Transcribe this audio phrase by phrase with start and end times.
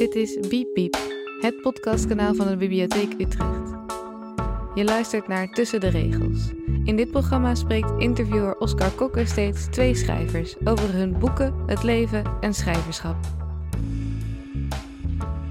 [0.00, 0.96] Dit is Biep Biep,
[1.40, 3.70] het podcastkanaal van de Bibliotheek Utrecht.
[4.74, 6.50] Je luistert naar Tussen de Regels.
[6.84, 12.24] In dit programma spreekt interviewer Oscar Kokker steeds twee schrijvers over hun boeken, het leven
[12.40, 13.16] en schrijverschap.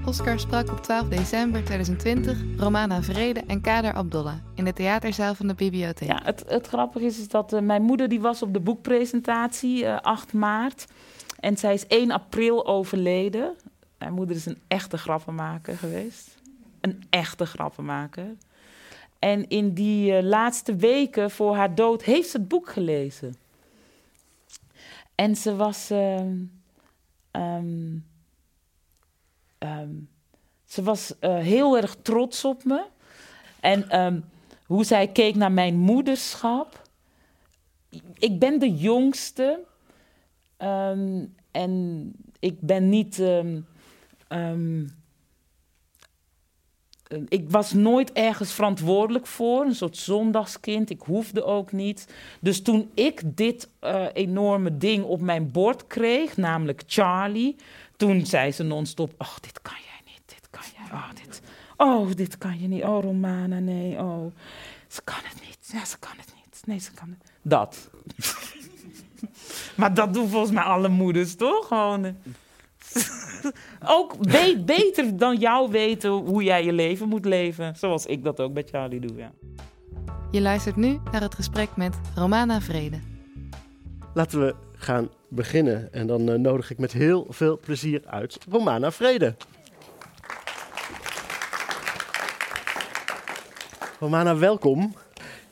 [0.06, 5.46] Oscar sprak op 12 december 2020 Romana Vrede en Kader Abdollah in de theaterzaal van
[5.46, 6.08] de bibliotheek.
[6.08, 9.82] Ja, het, het grappige is, is dat uh, mijn moeder die was op de boekpresentatie
[9.82, 10.84] uh, 8 maart.
[11.40, 13.54] En zij is 1 april overleden.
[14.00, 16.36] Mijn moeder is een echte grappenmaker geweest.
[16.80, 18.36] Een echte grappenmaker.
[19.18, 23.34] En in die uh, laatste weken voor haar dood heeft ze het boek gelezen.
[25.14, 25.90] En ze was.
[25.90, 26.60] Um,
[27.30, 28.08] um,
[30.64, 32.84] ze was uh, heel erg trots op me.
[33.60, 34.24] En
[34.66, 36.82] hoe zij keek naar mijn moederschap.
[38.18, 39.60] Ik ben de jongste.
[41.50, 43.22] en ik ben niet.
[47.28, 50.90] Ik was nooit ergens verantwoordelijk voor, een soort zondagskind.
[50.90, 52.06] Ik hoefde ook niet.
[52.40, 57.56] Dus toen ik dit uh, enorme ding op mijn bord kreeg, namelijk Charlie,
[57.96, 60.98] toen zei ze non-stop: Oh, dit kan jij niet, dit kan jij.
[60.98, 61.42] Oh, dit,
[61.76, 62.82] oh, dit kan je niet.
[62.82, 63.98] Oh, Romana, nee.
[63.98, 64.32] Oh,
[64.88, 65.70] ze kan het niet.
[65.72, 66.62] Ja, ze kan het niet.
[66.66, 67.32] Nee, ze kan het.
[67.42, 67.90] Dat.
[69.76, 71.66] maar dat doen volgens mij alle moeders, toch?
[71.66, 72.16] Gewoon.
[73.96, 77.76] ook be beter dan jou weten hoe jij je leven moet leven.
[77.76, 79.32] Zoals ik dat ook bij Charlie doe, ja.
[80.30, 82.98] Je luistert nu naar het gesprek met Romana Vrede.
[84.14, 85.92] Laten we gaan beginnen.
[85.92, 89.34] En dan uh, nodig ik met heel veel plezier uit Romana Vrede.
[93.98, 94.94] Romana, welkom.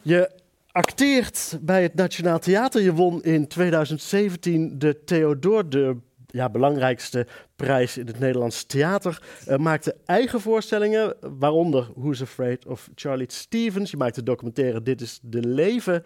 [0.03, 0.31] Je
[0.73, 2.83] acteert bij het Nationaal Theater.
[2.83, 5.97] Je won in 2017 de Theodor de
[6.31, 7.27] ja, belangrijkste
[7.57, 9.23] prijs in het Nederlandse theater.
[9.49, 13.91] Uh, maakte eigen voorstellingen, waaronder Who's Afraid of Charlie Stevens.
[13.91, 16.05] Je maakte documentaire Dit is de Leven.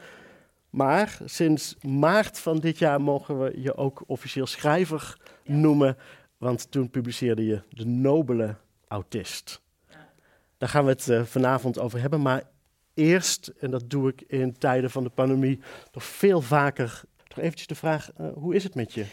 [0.71, 5.97] Maar sinds maart van dit jaar mogen we je ook officieel schrijver noemen.
[6.39, 8.57] Want toen publiceerde je De Nobele
[8.89, 9.61] Autist.
[10.59, 12.23] Daar gaan we het uh, vanavond over hebben.
[12.23, 12.43] Maar
[12.95, 15.61] eerst, en dat doe ik in tijden van de pandemie,
[15.91, 19.05] toch veel vaker, toch eventjes de vraag: uh, hoe is het met je?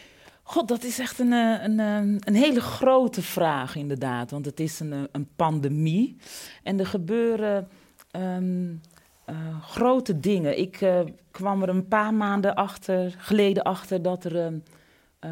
[0.49, 4.31] God, dat is echt een, eh, een, een, een, hele grote vraag, inderdaad.
[4.31, 6.15] Want het is een, eh, een pandemie.
[6.63, 7.67] En er gebeuren
[8.11, 8.81] um,
[9.29, 10.59] uh, grote dingen.
[10.59, 10.99] Ik uh,
[11.31, 15.31] kwam er een paar maanden achter, geleden achter dat er uh,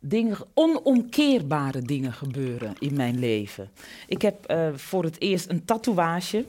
[0.00, 3.70] dingen, onomkeerbare dingen gebeuren in mijn leven.
[4.06, 6.44] Ik heb voor het eerst een tatoeage.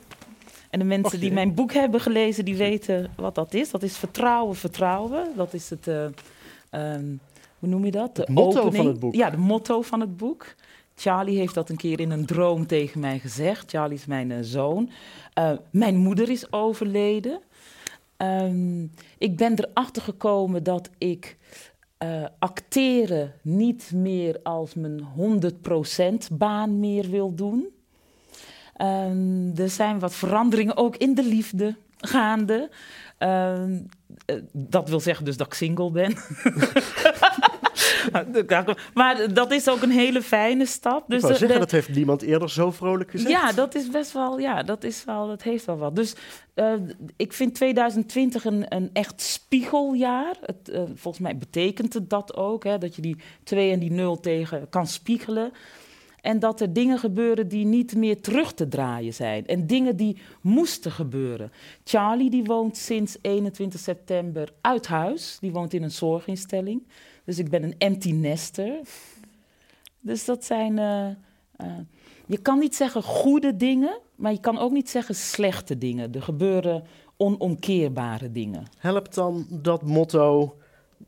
[0.70, 3.72] En de mensen die mijn boek hebben gelezen, die weten wat dat is.
[3.72, 5.28] Dat is vertrouwen, vertrouwen.
[5.36, 5.88] Dat is het...
[6.72, 7.20] Um,
[7.64, 8.16] hoe noem je dat?
[8.16, 8.76] De het motto opening.
[8.76, 9.16] van het boek.
[9.16, 10.56] Ja, de motto van het boek.
[10.96, 13.70] Charlie heeft dat een keer in een droom tegen mij gezegd.
[13.70, 14.90] Charlie is mijn uh, zoon.
[15.40, 17.40] Uh, mijn moeder is overleden.
[18.18, 21.38] Um, ik ben erachter gekomen dat ik
[22.04, 25.04] uh, acteren niet meer als mijn
[26.32, 27.68] 100% baan meer wil doen.
[28.82, 32.70] Um, er zijn wat veranderingen ook in de liefde gaande.
[33.20, 33.86] Um,
[34.52, 36.14] dat wil zeggen dus dat ik single ben.
[38.94, 41.04] maar dat is ook een hele fijne stap.
[41.08, 43.32] Dus zeggen, dat heeft niemand eerder zo vrolijk gezegd.
[43.32, 45.96] Ja, dat is best wel, ja, dat is wel, dat heeft wel wat.
[45.96, 46.16] Dus
[46.56, 46.74] uh,
[47.18, 50.36] ik vind 2020 een, een echt spiegeljaar.
[50.42, 53.92] Het, uh, volgens mij betekent het dat ook, hè, dat je die 2 en die
[53.92, 55.52] 0 tegen kan spiegelen.
[56.24, 59.48] En dat er dingen gebeuren die niet meer terug te draaien zijn.
[59.48, 61.52] En dingen die moesten gebeuren.
[61.84, 65.38] Charlie die woont sinds 21 september uit huis.
[65.40, 66.84] Die woont in een zorginstelling.
[67.26, 68.80] Dus ik ben een empty nester.
[70.00, 70.78] Dus dat zijn.
[70.78, 71.08] Uh,
[71.62, 71.78] uh,
[72.26, 76.14] je kan niet zeggen goede dingen, maar je kan ook niet zeggen slechte dingen.
[76.14, 76.84] Er gebeuren
[77.18, 78.66] onomkeerbare dingen.
[78.78, 80.58] Helpt dan dat motto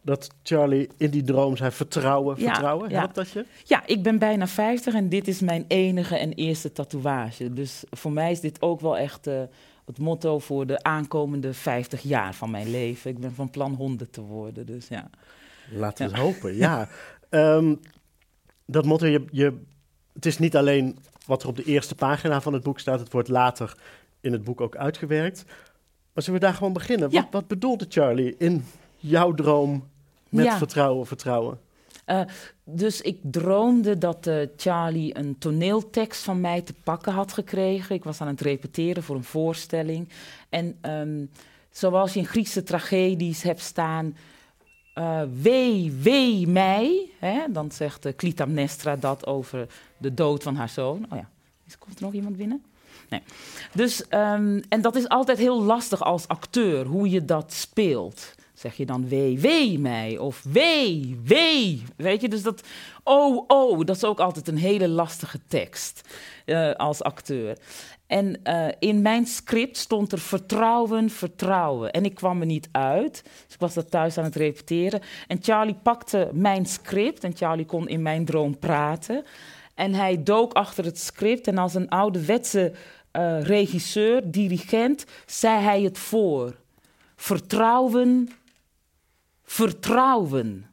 [0.01, 2.89] dat Charlie in die droom zei vertrouwen, vertrouwen?
[2.89, 3.45] Ja, Helpt dat je?
[3.63, 7.53] Ja, ik ben bijna 50 en dit is mijn enige en eerste tatoeage.
[7.53, 9.41] Dus voor mij is dit ook wel echt uh,
[9.85, 13.11] het motto voor de aankomende 50 jaar van mijn leven.
[13.11, 15.09] Ik ben van plan 100 te worden, dus ja.
[15.71, 16.87] Laten we het hopen, ja.
[17.29, 17.79] Um,
[18.65, 19.61] dat motto, je, je,
[20.13, 23.11] het is niet alleen wat er op de eerste pagina van het boek staat, het
[23.11, 23.77] wordt later
[24.21, 25.43] in het boek ook uitgewerkt.
[26.13, 27.11] Maar zullen we daar gewoon beginnen?
[27.11, 27.21] Ja.
[27.21, 28.65] Wat, wat bedoelde Charlie in
[28.97, 29.89] jouw droom
[30.29, 30.57] met Ja.
[30.57, 31.59] vertrouwen, vertrouwen?
[32.07, 32.21] Uh,
[32.63, 37.95] dus ik droomde dat uh, Charlie een toneeltekst van mij te pakken had gekregen.
[37.95, 40.09] Ik was aan het repeteren voor een voorstelling.
[40.49, 41.29] En um,
[41.69, 44.17] zoals je in Griekse tragedies hebt staan,
[44.95, 47.09] uh, wee, wee mij.
[47.19, 47.39] Hè?
[47.49, 51.05] Dan zegt uh, Clytemnestra dat over de dood van haar zoon.
[51.09, 51.29] Oh ja,
[51.79, 52.63] komt er nog iemand binnen?
[53.09, 53.21] Nee.
[53.73, 58.35] Dus, um, en dat is altijd heel lastig als acteur, hoe je dat speelt.
[58.65, 61.83] Zeg je dan wee, wee mij of wee, wee.
[61.97, 62.61] Weet je, dus dat
[63.03, 66.01] oh, oh, dat is ook altijd een hele lastige tekst
[66.45, 67.57] uh, als acteur.
[68.07, 71.91] En uh, in mijn script stond er vertrouwen, vertrouwen.
[71.91, 73.23] En ik kwam er niet uit.
[73.23, 75.01] Dus ik was dat thuis aan het repeteren.
[75.27, 77.23] En Charlie pakte mijn script.
[77.23, 79.23] En Charlie kon in mijn droom praten.
[79.75, 81.47] En hij dook achter het script.
[81.47, 82.73] En als een ouderwetse
[83.11, 86.55] uh, regisseur, dirigent, zei hij het voor.
[87.15, 88.29] Vertrouwen,
[89.45, 90.69] vertrouwen.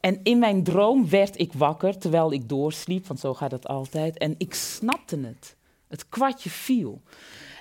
[0.00, 4.18] En in mijn droom werd ik wakker terwijl ik doorsliep, want zo gaat het altijd.
[4.18, 5.56] En ik snapte het.
[5.88, 7.02] Het kwartje viel.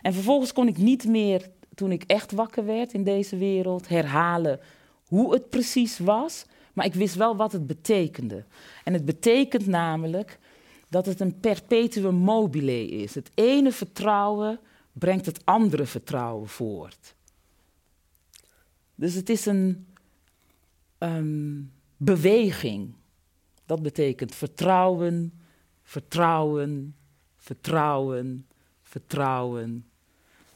[0.01, 4.59] En vervolgens kon ik niet meer, toen ik echt wakker werd in deze wereld, herhalen
[5.07, 6.45] hoe het precies was.
[6.73, 8.45] Maar ik wist wel wat het betekende.
[8.83, 10.39] En het betekent namelijk
[10.89, 13.15] dat het een perpetuum mobile is.
[13.15, 14.59] Het ene vertrouwen
[14.91, 17.15] brengt het andere vertrouwen voort.
[18.95, 19.87] Dus het is een
[21.03, 22.95] um, beweging.
[23.65, 25.33] Dat betekent vertrouwen,
[25.83, 26.95] vertrouwen,
[27.37, 28.47] vertrouwen,
[28.81, 29.85] vertrouwen,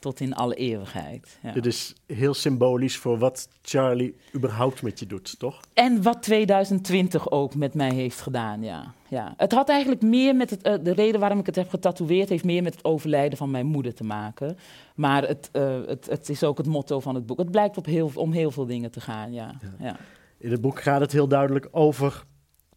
[0.06, 1.40] tot in alle eeuwigheid.
[1.44, 1.52] Ja.
[1.52, 5.60] Dit is heel symbolisch voor wat Charlie überhaupt met je doet, toch?
[5.74, 8.94] En wat 2020 ook met mij heeft gedaan, ja.
[9.08, 9.34] ja.
[9.38, 12.44] Het had eigenlijk meer met het, uh, de reden waarom ik het heb getatoeëerd, heeft
[12.44, 14.58] meer met het overlijden van mijn moeder te maken.
[14.96, 17.38] Maar het, uh, het, het is ook het motto van het boek.
[17.38, 19.56] Het blijkt op heel, om heel veel dingen te gaan, ja.
[19.62, 19.86] ja.
[19.86, 19.98] ja.
[20.38, 22.24] In het boek gaat het heel duidelijk over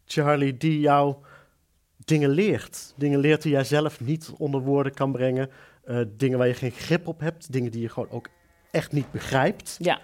[0.05, 1.17] Charlie die jou
[2.05, 2.95] dingen leert.
[2.97, 5.51] Dingen leert die jij zelf niet onder woorden kan brengen.
[5.85, 7.53] Uh, dingen waar je geen grip op hebt.
[7.53, 8.29] Dingen die je gewoon ook
[8.71, 9.77] echt niet begrijpt.
[9.81, 10.01] Ja.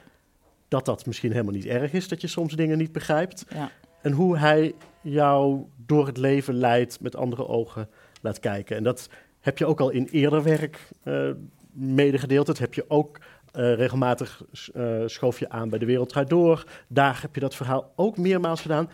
[0.68, 3.44] Dat dat misschien helemaal niet erg is dat je soms dingen niet begrijpt.
[3.48, 3.70] Ja.
[4.02, 7.88] En hoe hij jou door het leven leidt met andere ogen
[8.20, 8.76] laat kijken.
[8.76, 9.08] En dat
[9.40, 11.30] heb je ook al in eerder werk uh,
[11.72, 12.46] medegedeeld.
[12.46, 13.18] Dat heb je ook
[13.56, 14.42] uh, regelmatig
[14.74, 16.64] uh, schoof je aan bij de Wereld Door.
[16.88, 18.90] Daar heb je dat verhaal ook meermaals gedaan.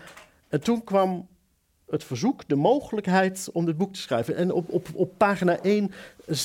[0.48, 1.28] En toen kwam
[1.90, 4.36] het verzoek, de mogelijkheid om dit boek te schrijven.
[4.36, 5.90] En op, op, op pagina 1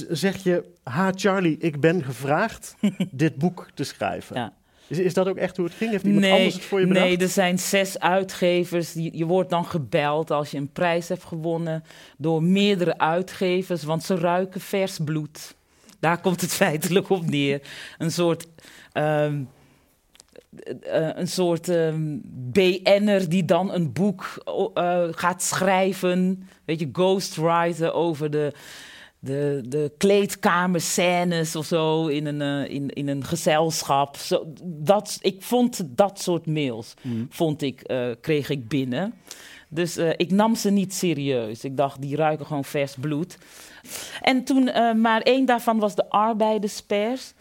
[0.10, 2.76] zeg je: Ha, Charlie, ik ben gevraagd
[3.12, 4.36] dit boek te schrijven.
[4.36, 4.54] Ja.
[4.88, 5.92] Is, is dat ook echt hoe het ging?
[5.92, 7.06] Heeft iemand nee, anders het voor je bedacht?
[7.06, 8.94] Nee, er zijn zes uitgevers.
[8.94, 11.84] Je, je wordt dan gebeld als je een prijs hebt gewonnen
[12.18, 15.56] door meerdere uitgevers, want ze ruiken vers bloed.
[16.06, 17.62] Daar komt het feitelijk op neer.
[17.98, 18.48] Een soort.
[18.94, 19.50] Um,
[20.84, 24.44] uh, een soort um, BN'er die dan een boek
[24.75, 26.48] uh, gaat schrijven.
[26.66, 28.54] Weet je, ghostwriter over de,
[29.19, 34.18] de, de kleedkamerscènes of zo in een, uh, in, in een gezelschap.
[34.18, 37.28] Zo, dat, ik vond dat soort mails, mm.
[37.30, 39.13] vond ik, kreeg ik binnen.
[39.70, 41.64] Dus ik nam ze niet serieus.
[41.64, 43.38] Ik dacht, die ruiken gewoon vers bloed.
[44.22, 47.34] En toen, uh, maar één daarvan was de arbeiderspers.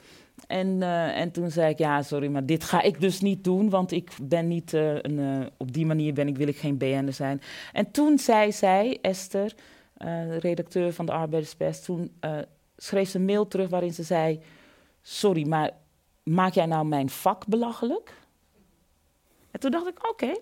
[0.46, 3.70] En, uh, en toen zei ik, ja, sorry, maar dit ga ik dus niet doen,
[3.70, 7.40] want ik ben niet, een, op die manier ben ik, wil ik geen BN'er zijn.
[7.72, 9.54] En toen zei zij, Esther,
[10.38, 12.12] redacteur van de arbeiderspers, toen
[12.76, 14.40] schreef ze een mail terug waarin ze zei,
[15.02, 15.70] sorry, maar
[16.22, 18.12] maak jij nou mijn vak belachelijk?
[19.54, 20.32] En toen dacht ik, oké,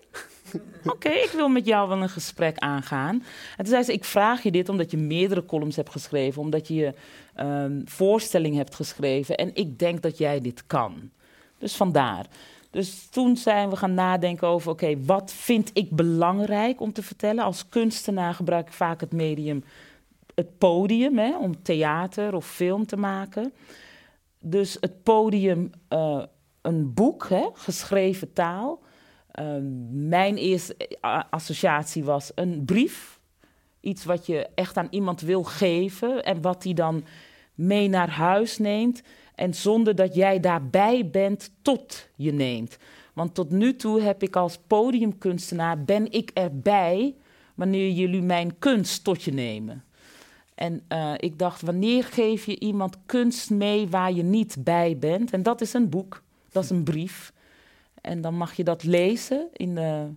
[0.93, 3.23] oké, ik wil met jou wel een gesprek aangaan.
[3.57, 6.67] En toen zei ze, ik vraag je dit omdat je meerdere columns hebt geschreven, omdat
[6.67, 6.93] je je
[7.39, 11.11] um, voorstelling hebt geschreven en ik denk dat jij dit kan.
[11.57, 12.25] Dus vandaar.
[12.69, 17.43] Dus toen zijn we gaan nadenken over, oké, wat vind ik belangrijk om te vertellen?
[17.43, 19.63] Als kunstenaar gebruik ik vaak het medium,
[20.35, 23.53] het podium, hè, om theater of film te maken.
[24.39, 26.23] Dus het podium, uh,
[26.61, 28.81] een boek, hè, geschreven taal
[29.33, 33.19] Ehm, mijn eerste eh, associatie was een brief.
[33.79, 37.03] Iets wat je echt aan iemand wil geven en wat hij dan
[37.53, 39.01] mee naar huis neemt.
[39.35, 42.77] En zonder dat jij daarbij bent tot je neemt.
[43.13, 47.15] Want tot nu toe heb ik als podiumkunstenaar, ben ik erbij
[47.55, 49.83] wanneer jullie mijn kunst tot je nemen.
[50.55, 55.31] En uh, ik dacht, wanneer geef je iemand kunst mee waar je niet bij bent?
[55.31, 57.32] En dat is een boek, dat is een brief.
[58.03, 59.47] En dan mag je dat lezen.
[59.53, 60.09] In de...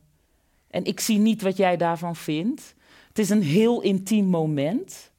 [0.69, 2.75] En ik zie niet wat jij daarvan vindt.
[3.09, 5.11] Het is een heel intiem moment.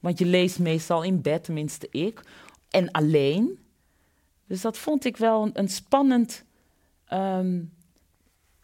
[0.00, 2.22] Want je leest meestal in bed, tenminste ik.
[2.70, 3.58] En alleen.
[4.46, 6.44] Dus dat vond ik wel een, een spannend
[7.12, 7.72] um,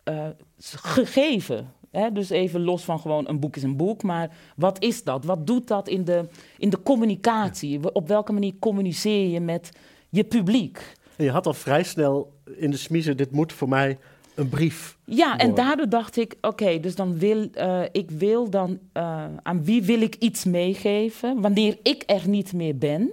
[0.05, 1.73] uh, gegeven.
[1.91, 2.13] Hè?
[2.13, 4.03] Dus even los van gewoon een boek is een boek.
[4.03, 5.25] Maar wat is dat?
[5.25, 7.95] Wat doet dat in de, in de communicatie?
[7.95, 9.71] Op welke manier communiceer je met
[10.09, 10.97] je publiek?
[11.25, 13.99] Je had al vrij snel in de smiezen, dit moet voor mij
[14.35, 14.97] een brief.
[15.05, 19.65] Ja, en daardoor dacht ik, oké, dus dan wil eh, ik wil dan eh, aan
[19.65, 23.11] wie wil ik iets meegeven wanneer ik er niet meer ben.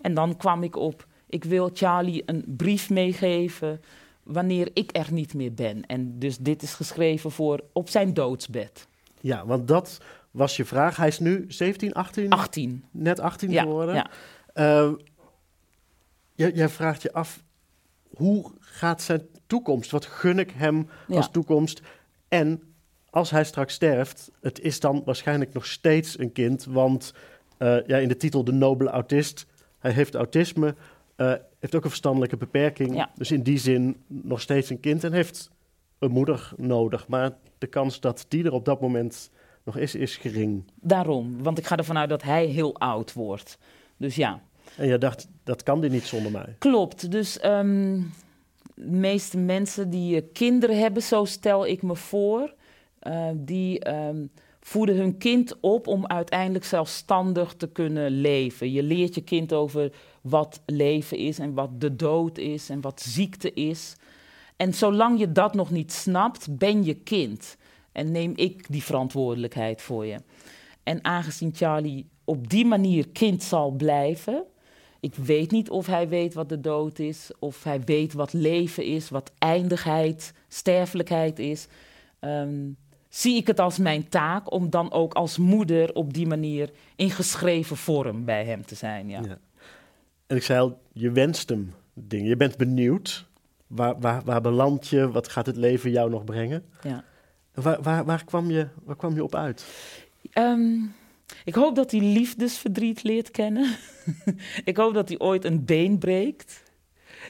[0.00, 3.80] En dan kwam ik op, ik wil Charlie een brief meegeven
[4.22, 5.86] wanneer ik er niet meer ben.
[5.86, 8.86] En dus dit is geschreven voor op zijn doodsbed.
[9.20, 10.00] Ja, want dat
[10.30, 10.96] was je vraag.
[10.96, 12.30] Hij is nu 17, 18?
[12.30, 12.84] 18.
[12.90, 13.94] Net 18 Ja, geworden.
[13.94, 14.10] ja.
[14.52, 14.90] Eh,
[16.40, 17.42] jij, jij vraagt je af,
[18.16, 19.90] hoe gaat zijn toekomst?
[19.90, 21.32] Wat gun ik hem als Ja.
[21.32, 21.80] toekomst?
[22.28, 22.62] En
[23.10, 27.14] als hij straks sterft, het is dan waarschijnlijk nog steeds een kind, want
[27.58, 29.46] eh, ja, in de titel De Nobele Autist,
[29.78, 30.74] hij heeft autisme,
[31.16, 33.10] eh, heeft ook een verstandelijke beperking, Ja.
[33.14, 35.50] dus in die zin nog steeds een kind en heeft
[35.98, 37.08] een moeder nodig.
[37.08, 39.30] Maar de kans dat die er op dat moment
[39.64, 40.64] nog is, is gering.
[40.74, 43.58] Daarom, want ik ga ervan uit dat hij heel oud wordt.
[43.96, 44.40] Dus ja.
[44.76, 46.54] En jij dacht, dat kan die niet zonder mij.
[46.58, 47.10] Klopt.
[47.10, 48.00] Dus ehm,
[48.74, 52.54] de meeste mensen die eh, kinderen hebben, zo stel ik me voor,
[52.98, 54.26] eh, die ehm,
[54.60, 58.72] voeden hun kind op om uiteindelijk zelfstandig te kunnen leven.
[58.72, 63.00] Je leert je kind over wat leven is en wat de dood is en wat
[63.00, 63.96] ziekte is.
[64.56, 67.56] En zolang je dat nog niet snapt, ben je kind.
[67.92, 70.16] En neem ik die verantwoordelijkheid voor je.
[70.82, 74.44] En aangezien Charlie op die manier kind zal blijven,
[75.00, 78.84] ik weet niet of hij weet wat de dood is, of hij weet wat leven
[78.84, 81.66] is, wat eindigheid, sterfelijkheid is.
[82.18, 82.68] Ehm,
[83.08, 87.10] zie ik het als mijn taak om dan ook als moeder op die manier in
[87.10, 89.08] geschreven vorm bij hem te zijn.
[89.08, 89.20] Ja.
[89.20, 89.38] Ja.
[90.26, 92.28] En ik zei al, je wenst hem dingen.
[92.28, 93.28] Je bent benieuwd.
[93.66, 95.10] Waar, waar, waar beland je?
[95.10, 96.64] Wat gaat het leven jou nog brengen?
[96.82, 97.04] Ja.
[97.54, 99.66] Waar, waar, kwam je, waar kwam je op uit?
[100.30, 100.78] Ehm,
[101.44, 103.76] ik hoop dat hij liefdesverdriet leert kennen.
[104.64, 106.62] ik hoop dat hij ooit een been breekt.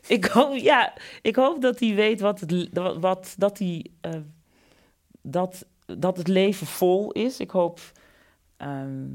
[0.06, 0.92] Ik hoop, ja,
[1.22, 2.68] ik hoop dat hij weet wat het,
[3.00, 4.20] wat, dat, hij, eh,
[5.22, 7.40] dat, dat het leven vol is.
[7.40, 7.80] Ik hoop.
[8.56, 9.08] ehm,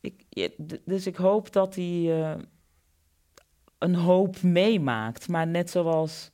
[0.00, 0.24] ik,
[0.84, 2.42] dus ik hoop dat hij eh,
[3.78, 5.28] een hoop meemaakt.
[5.28, 6.30] Maar net zoals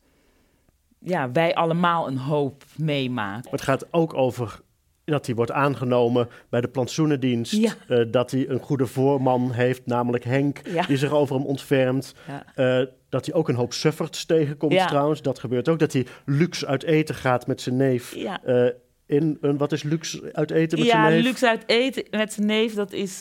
[0.99, 3.51] ja, wij allemaal een hoop meemaken.
[3.51, 4.61] Het gaat ook over
[5.05, 7.53] dat hij wordt aangenomen bij de plantsoenendienst.
[7.53, 7.73] Ja.
[7.89, 10.87] Eh, dat hij een goede voorman heeft, namelijk Henk, Ja.
[10.87, 12.15] die zich over hem ontfermt.
[12.29, 12.45] Ja.
[12.81, 14.87] Eh, dat hij ook een hoop sufferts tegenkomt Ja.
[14.87, 15.23] trouwens.
[15.23, 15.79] Dat gebeurt ook.
[15.79, 18.15] Dat hij luxe uit eten gaat met zijn neef.
[18.15, 18.43] Ja.
[18.45, 18.67] Eh,
[19.07, 21.23] in een, wat is luxe uit eten met ja, zijn neef?
[21.25, 23.21] luxe uit eten met zijn neef, dat is...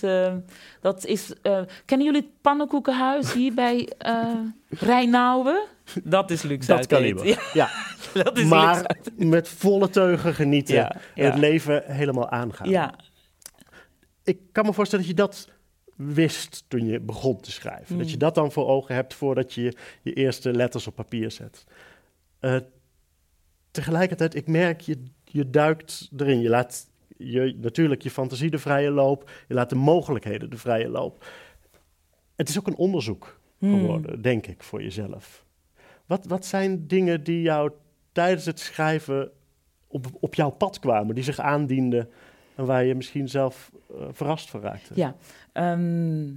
[0.82, 1.34] dat is
[1.86, 4.26] kennen jullie het pannenkoekenhuis hier bij eh
[4.70, 5.62] Rijnauwen?
[6.04, 7.24] Dat is luxe Dat kaliber.
[7.26, 7.42] eten.
[7.54, 7.70] Ja.
[8.14, 10.76] Ja, dat is maar met volle teugen genieten.
[10.76, 11.30] Ja, en ja.
[11.30, 12.70] het leven helemaal aangaan.
[12.70, 12.94] Ja,
[14.24, 15.48] Ik kan me voorstellen dat je dat
[15.96, 17.98] wist toen je begon te schrijven.
[17.98, 21.64] Dat je dat dan voor ogen hebt voordat je je eerste letters op papier zet.
[22.40, 22.56] Eh,
[23.72, 26.42] tegelijkertijd, ik merk, je, je duikt erin.
[26.42, 26.88] Je laat
[27.18, 29.30] je, natuurlijk je fantasie de vrije loop.
[29.48, 31.26] Je laat de mogelijkheden de vrije loop.
[32.36, 33.80] Het is ook een onderzoek Hmm.
[33.80, 35.43] geworden, denk ik, voor jezelf.
[36.06, 37.72] Wat, wat zijn dingen die jou
[38.12, 39.32] tijdens het schrijven
[39.88, 42.10] op, op jouw pad kwamen, die zich aandienden
[42.56, 44.94] en waar je misschien zelf eh, verrast van raakte?
[44.96, 45.16] ja.
[45.52, 46.32] Ehm,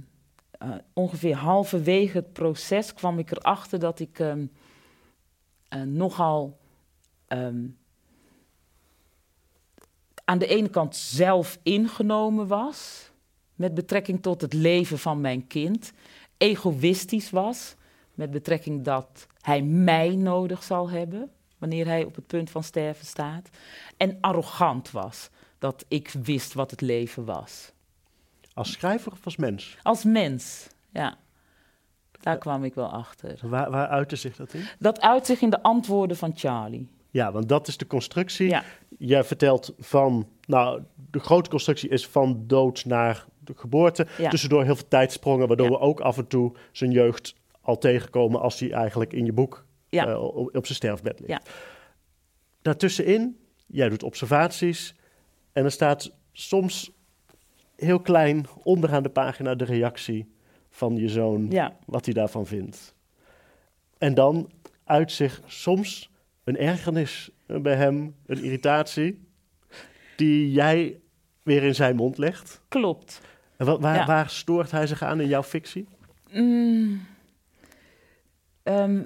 [0.51, 4.45] eh, ongeveer halverwege het proces kwam ik erachter dat ik ehm,
[5.67, 6.57] eh, nogal
[7.27, 7.65] ehm,
[10.23, 13.11] aan de ene kant zelf ingenomen was
[13.55, 15.93] met betrekking tot het leven van mijn kind,
[16.37, 17.75] egoïstisch was
[18.13, 23.05] met betrekking dat hij mij nodig zal hebben wanneer hij op het punt van sterven
[23.05, 23.49] staat,
[23.97, 27.71] en arrogant was dat ik wist wat het leven was.
[28.53, 29.77] Als schrijver of als mens?
[29.83, 31.17] Als mens, ja.
[32.21, 33.39] Daar kwam ik wel achter.
[33.41, 34.65] Waar, waar uitte zich dat in?
[34.79, 36.89] Dat uit zich in de antwoorden van Charlie.
[37.09, 38.47] Ja, want dat is de constructie.
[38.47, 38.63] Ja,
[38.97, 44.07] Jij vertelt van, nou, de grote constructie is van dood naar de geboorte.
[44.17, 44.29] Ja.
[44.29, 45.71] Tussendoor heel veel tijdsprongen, waardoor Ja.
[45.71, 47.35] we ook af en toe zijn jeugd
[47.67, 50.07] al tegenkomen als hij eigenlijk in je boek Ja.
[50.07, 51.31] eh, op, op zijn sterfbed ligt.
[51.31, 51.41] Ja.
[52.61, 54.95] Daartussenin, jij doet observaties
[55.51, 56.91] en er staat soms
[57.75, 60.31] heel klein onderaan de pagina de reactie
[60.69, 62.95] van je zoon, ja, wat hij daarvan vindt.
[63.97, 64.51] En dan
[64.83, 66.09] uit zich soms
[66.43, 69.27] een ergernis bij hem, een irritatie,
[70.15, 70.99] die jij
[71.43, 72.61] weer in zijn mond legt.
[72.67, 73.21] klopt.
[73.57, 74.05] En waar, Ja.
[74.05, 75.87] waar stoort hij zich aan in jouw fictie?
[76.31, 77.05] Mm,
[78.67, 79.01] ehm,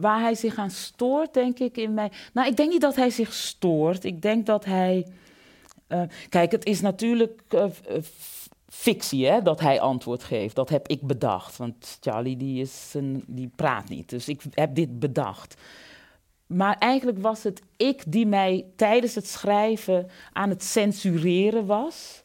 [0.00, 2.10] waar hij zich aan stoort, denk ik in mij.
[2.32, 4.04] Nou, ik denk niet dat hij zich stoort.
[4.04, 5.06] Ik denk dat hij.
[5.86, 8.02] eh, kijk, het is natuurlijk eh, eh,
[8.68, 10.56] fictie, hè, dat hij antwoord geeft.
[10.56, 11.56] Dat heb ik bedacht.
[11.56, 14.08] Want Charlie die is een, die praat niet.
[14.08, 15.54] Dus ik heb dit bedacht.
[16.46, 22.22] maar eigenlijk was het ik die mij tijdens het schrijven aan het censureren was.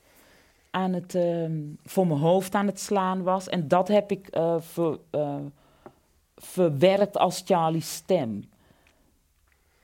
[0.72, 3.50] Aan het, ehm, voor mijn hoofd aan het slaan was.
[3.50, 4.56] En dat heb ik eh,
[6.36, 8.50] verwerkt als Charlie's stem.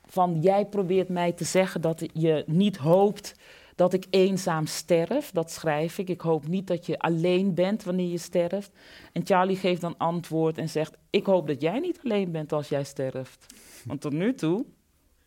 [0.06, 3.34] Van jij probeert mij te zeggen dat je niet hoopt
[3.74, 5.30] dat ik eenzaam sterf.
[5.30, 6.08] Dat schrijf ik.
[6.08, 8.70] Ik hoop niet dat je alleen bent wanneer je sterft.
[9.12, 12.68] En Charlie geeft dan antwoord en zegt: Ik hoop dat jij niet alleen bent als
[12.68, 13.46] jij sterft.
[13.84, 14.64] Want tot nu toe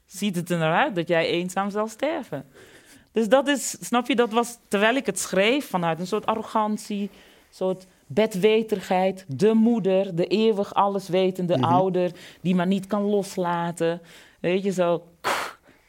[0.05, 2.46] ziet het er naar uit dat jij eenzaam zal sterven.
[3.12, 7.01] Dus dat is, snap je, dat was terwijl ik het schreef vanuit een soort arrogantie,
[7.01, 7.10] een
[7.50, 11.64] soort bedweterigheid, de moeder, de eeuwig alleswetende Mhm.
[11.64, 14.02] ouder, die maar niet kan loslaten.
[14.40, 15.04] Weet je, zo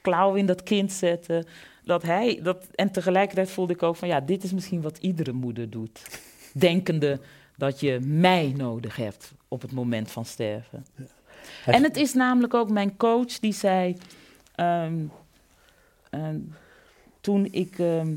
[0.02, 1.46] klauw in dat kind zetten.
[1.84, 5.32] Dat hij, dat, en tegelijkertijd voelde ik ook van, ja, dit is misschien wat iedere
[5.32, 6.20] moeder doet.
[6.52, 7.20] Denkende
[7.56, 10.86] dat je mij nodig hebt op het moment van sterven.
[11.66, 13.96] En het is namelijk ook mijn coach die zei,
[14.54, 14.94] ehm,
[16.10, 16.38] ehm,
[17.20, 18.14] toen ik ehm,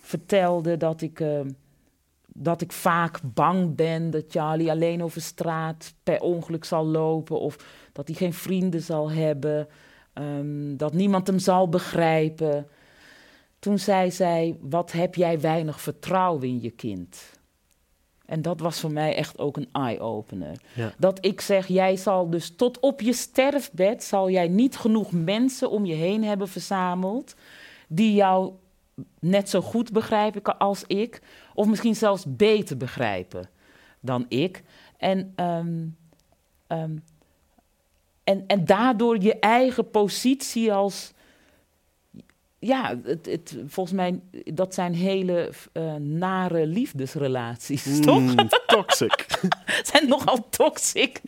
[0.00, 1.20] vertelde dat ik,
[2.42, 7.56] dat ik vaak bang ben dat Charlie alleen over straat per ongeluk zal lopen of
[7.92, 9.68] dat hij geen vrienden zal hebben,
[10.12, 12.66] ehm, dat niemand hem zal begrijpen.
[13.58, 17.38] Toen zei zij, wat heb jij weinig vertrouwen in je kind?
[18.26, 20.60] En dat was voor mij echt ook een eye-opener.
[20.74, 20.92] Ja.
[20.98, 24.04] Dat ik zeg, jij zal dus tot op je sterfbed...
[24.04, 27.34] zal jij niet genoeg mensen om je heen hebben verzameld...
[27.88, 28.52] die jou
[29.20, 31.22] net zo goed begrijpen als ik...
[31.54, 33.48] of misschien zelfs beter begrijpen
[34.00, 34.62] dan ik.
[34.96, 35.86] En, ehm,
[36.66, 36.96] ehm,
[38.24, 41.12] en, en daardoor je eigen positie als...
[42.58, 48.20] Ja, het, het, volgens mij, dat zijn hele eh, nare liefdesrelaties, toch?
[48.20, 49.26] Mm, toxic.
[49.92, 51.20] zijn nogal toxic.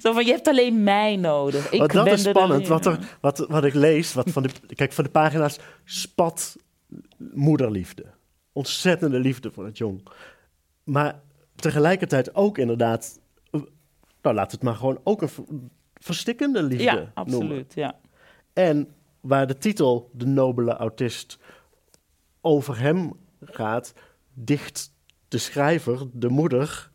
[0.00, 1.70] Zo van, je hebt alleen mij nodig.
[1.70, 2.66] Ik dat ben is spannend.
[2.66, 6.56] Wat, er, wat, wat ik lees, wat van de, kijk, van de pagina's spat
[7.32, 8.04] moederliefde.
[8.52, 10.02] Ontzettende liefde voor het jong.
[10.84, 11.20] Maar
[11.54, 13.60] tegelijkertijd ook inderdaad, eh,
[14.22, 15.44] nou laat het maar gewoon ook een ver-
[15.94, 17.10] verstikkende liefde Ja, noemen.
[17.14, 17.74] absoluut.
[17.74, 17.98] Ja.
[18.52, 18.88] En
[19.20, 21.38] waar de titel De Nobele Autist
[22.40, 23.92] over hem gaat,
[24.34, 24.92] dicht
[25.28, 26.89] de schrijver, de moeder,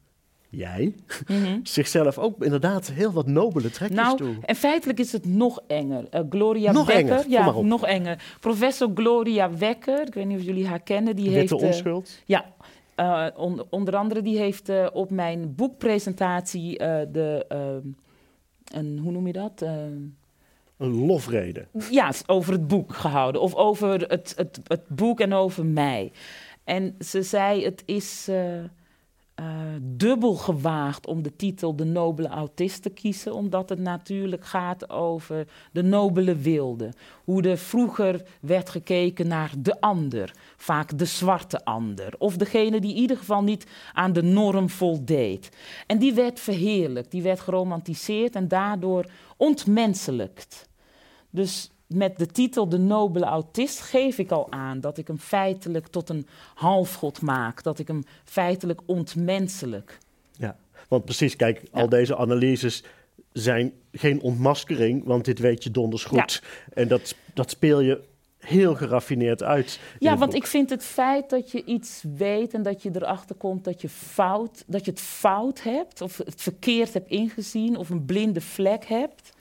[0.56, 0.96] jij,
[1.28, 1.60] Mhm.
[1.64, 4.36] zichzelf ook inderdaad heel wat nobele trekjes Nou, toe.
[4.42, 6.08] en feitelijk is het nog enger.
[6.10, 8.24] Eh, Gloria Nog Wekker, enger, ja, nog enger.
[8.40, 11.50] Professor Gloria Wekker, ik weet niet of jullie haar kennen, die heeft...
[11.50, 12.22] Witte eh, onschuld.
[12.26, 12.46] Ja,
[12.96, 16.78] eh, on- onder andere die heeft op mijn boekpresentatie
[17.12, 17.46] de,
[18.74, 19.62] een, hoe noem je dat?
[20.78, 21.68] Een lofrede.
[21.92, 23.42] ja, over het boek gehouden.
[23.42, 26.12] Of over het, het, het boek en over mij.
[26.64, 28.30] En ze zei, het is
[29.36, 29.46] eh,
[29.82, 33.34] dubbel gewaagd om de titel De Nobele Autist te kiezen.
[33.34, 36.94] Omdat het natuurlijk gaat over de nobele wilde.
[37.24, 40.34] Hoe er vroeger werd gekeken naar de ander.
[40.58, 42.14] Vaak de zwarte ander.
[42.18, 45.50] Of degene die in ieder geval niet aan de norm voldeed.
[45.88, 49.06] En die werd verheerlijkt, die werd geromantiseerd en daardoor
[49.38, 50.70] ontmenselijkt.
[51.30, 55.88] Dus met de titel De Nobele Autist geef ik al aan dat ik hem feitelijk
[55.88, 57.64] tot een halfgod maak.
[57.64, 59.98] Dat ik hem feitelijk ontmenselijk.
[60.32, 62.84] Ja, want precies, kijk, al deze analyses
[63.32, 66.44] zijn geen ontmaskering, want dit weet je donders goed.
[66.74, 68.02] En dat, dat speel je
[68.38, 69.80] heel geraffineerd uit.
[70.00, 70.42] Ja, want boek.
[70.42, 73.90] ik vind het feit dat je iets weet en dat je erachter komt dat je,
[73.90, 78.86] fout, dat je het fout hebt, of het verkeerd hebt ingezien, of een blinde vlek
[78.86, 79.34] hebt.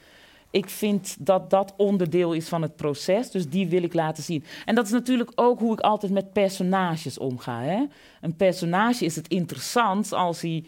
[0.54, 4.44] Ik vind dat dat onderdeel is van het proces, dus die wil ik laten zien.
[4.64, 7.62] En dat is natuurlijk ook hoe ik altijd met personages omga.
[7.62, 7.84] Hè?
[8.20, 10.64] Een personage is het interessant als hij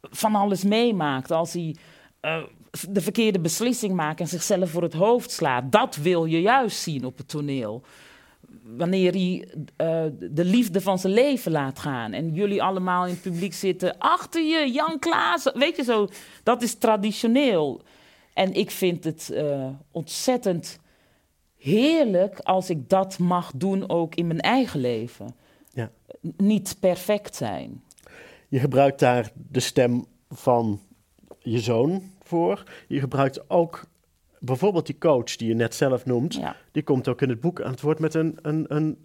[0.00, 1.76] van alles meemaakt, als hij
[2.20, 2.42] eh,
[2.88, 5.72] de verkeerde beslissing maakt en zichzelf voor het hoofd slaat.
[5.72, 7.82] Dat wil je juist zien op het toneel
[8.76, 12.12] wanneer hij eh, de liefde van zijn leven laat gaan.
[12.12, 15.50] En jullie allemaal in het publiek zitten achter je, Jan Klaas.
[15.54, 16.08] Weet je zo,
[16.42, 17.82] dat is traditioneel.
[18.32, 20.78] En ik vind het eh, ontzettend
[21.56, 25.34] heerlijk als ik dat mag doen ook in mijn eigen leven.
[25.72, 25.90] Ja.
[26.36, 27.82] Niet perfect zijn.
[28.48, 30.80] Je gebruikt daar de stem van
[31.38, 32.62] je zoon voor.
[32.88, 33.84] Je gebruikt ook
[34.38, 36.34] bijvoorbeeld die coach die je net zelf noemt.
[36.34, 36.56] Ja.
[36.72, 38.98] Die komt ook in het boek aan het woord met een, een, een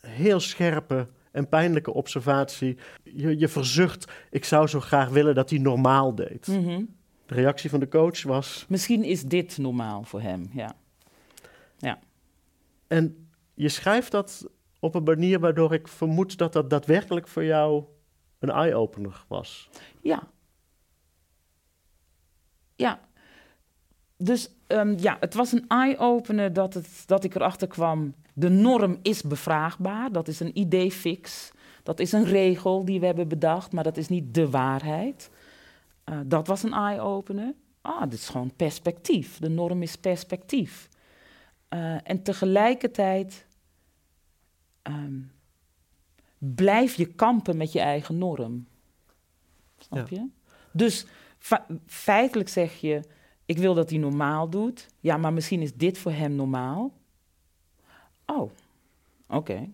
[0.00, 2.76] heel scherpe en pijnlijke observatie.
[3.02, 6.46] Je, je verzucht, ik zou zo graag willen dat hij normaal deed.
[6.46, 6.82] Mhm.
[7.28, 10.76] De reactie van de coach was, Misschien is dit normaal voor hem, ja.
[12.86, 14.46] en je schrijft dat
[14.78, 17.84] op een manier waardoor ik vermoed dat dat daadwerkelijk voor jou
[18.38, 19.68] een eye-opener was.
[20.02, 20.22] Ja.
[22.76, 23.00] Ja.
[24.16, 28.14] dus ehm, ja, het was een eye-opener dat, het, dat ik erachter kwam.
[28.34, 30.12] De norm is bevraagbaar.
[30.12, 31.52] Dat is een idee fix.
[31.82, 35.30] Dat is een regel die we hebben bedacht, maar dat is niet de waarheid.
[36.08, 37.54] Uh, dat was een eye-opener.
[37.80, 39.38] Ah, dit is gewoon perspectief.
[39.38, 40.88] De norm is perspectief.
[41.74, 43.46] Uh, en tegelijkertijd
[44.82, 45.30] um,
[46.38, 48.66] blijf je kampen met je eigen norm.
[49.78, 50.28] Snap je?
[50.72, 51.06] Dus
[51.86, 53.02] feitelijk zeg je,
[53.44, 54.86] ik wil dat hij normaal doet.
[55.00, 56.92] Ja, maar misschien is dit voor hem normaal.
[58.26, 58.50] Oh,
[59.28, 59.68] oké.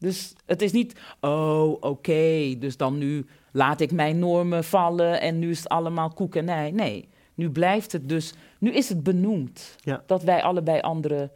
[0.00, 5.38] Dus het is niet, oh, oké, dus dan nu laat ik mijn normen vallen en
[5.38, 6.70] nu is het allemaal koekenij.
[6.70, 10.02] Nee, nu blijft het dus, nu is het benoemd ja.
[10.06, 11.30] dat wij allebei andere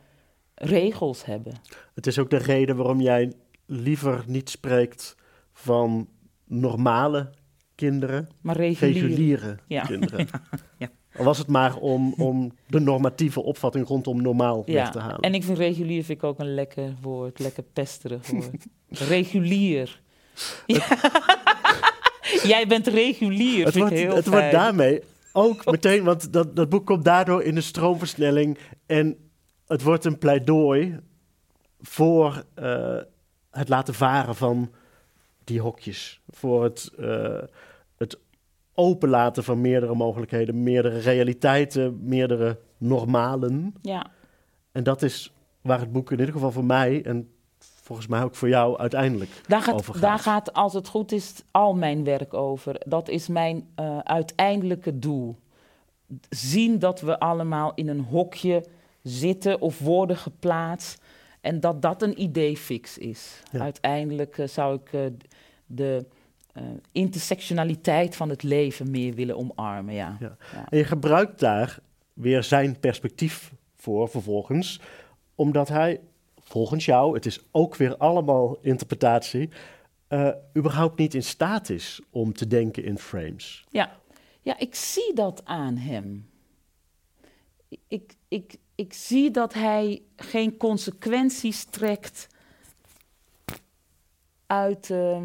[0.55, 1.53] regels hebben.
[1.95, 3.33] Het is ook de reden waarom jij
[3.67, 5.17] liever niet spreekt
[5.53, 6.09] van
[6.45, 7.31] normale
[7.75, 10.29] kinderen, maar reguliere, kinderen.
[10.79, 10.89] ja.
[11.19, 14.73] Al was het maar om, om de normatieve opvatting rondom normaal ja.
[14.73, 15.21] weg te halen.
[15.21, 18.67] En ik vind regulier vind ik ook een lekker woord, lekker pesterig woord.
[19.09, 20.01] regulier.
[22.43, 26.87] Jij bent regulier, het wordt, heel Het wordt daarmee ook meteen, want dat, dat boek
[26.87, 29.17] komt daardoor in de stroomversnelling en
[29.67, 30.99] het wordt een pleidooi
[31.81, 32.97] voor uh,
[33.51, 34.73] het laten varen van
[35.45, 36.21] die hokjes.
[36.29, 37.51] Voor het, uh, het
[38.75, 43.75] openlaten van meerdere mogelijkheden, meerdere realiteiten, meerdere normalen.
[43.83, 44.07] Ja.
[44.73, 48.35] En dat is waar het boek in ieder geval voor mij en volgens mij ook
[48.35, 50.03] voor jou uiteindelijk daar gaat, over gaat.
[50.03, 52.77] Daar gaat, als het goed is, al mijn werk over.
[52.87, 55.37] Dat is mijn uh, uiteindelijke doel.
[56.29, 58.65] Zien dat we allemaal in een hokje
[59.03, 61.03] zitten of worden geplaatst
[61.41, 63.43] en dat dat een idee fix is.
[63.53, 65.01] Uiteindelijk uh, zou ik uh,
[65.67, 66.07] de
[66.55, 69.95] uh, intersectionaliteit van het leven meer willen omarmen.
[69.95, 70.17] Ja.
[70.21, 70.37] ja.
[70.69, 71.79] En je gebruikt daar
[72.13, 74.81] weer zijn perspectief voor vervolgens,
[75.35, 76.01] omdat hij
[76.39, 79.51] volgens jou, het is ook weer allemaal interpretatie,
[80.57, 83.65] überhaupt niet in staat is om te denken in frames.
[83.69, 83.97] Ja,
[84.41, 86.29] ja ik zie dat aan hem.
[87.89, 92.27] Ik, ik, ik zie dat hij geen consequenties trekt
[94.47, 95.23] uit, uh,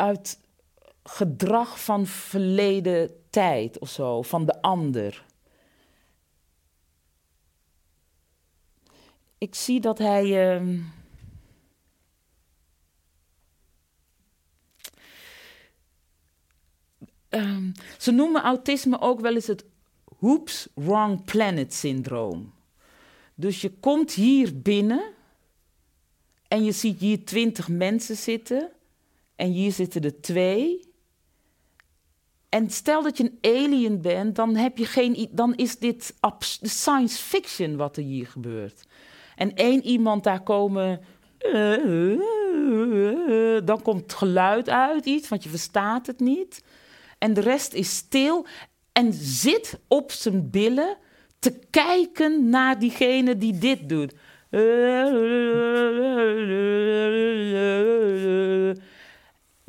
[0.00, 0.38] uit
[1.02, 5.24] gedrag van verleden tijd of zo, van de ander.
[9.38, 10.56] Ik zie dat hij.
[10.58, 10.84] Uh,
[17.28, 19.64] um, ze noemen autisme ook wel eens het
[20.18, 22.52] Hoops Wrong Planet syndroom.
[23.34, 25.12] Dus je komt hier binnen
[26.48, 28.72] en je ziet hier twintig mensen zitten
[29.40, 30.88] en hier zitten er twee.
[32.48, 36.14] En stel dat je een alien bent, dan, heb je geen, dan is dit
[36.60, 38.84] science fiction wat er hier gebeurt.
[39.36, 41.00] En één iemand daar komen.
[43.64, 46.64] dan komt geluid uit, iets, want je verstaat het niet.
[47.18, 48.46] En de rest is stil
[48.92, 50.96] en zit op zijn billen
[51.38, 54.14] te kijken naar diegene die dit doet.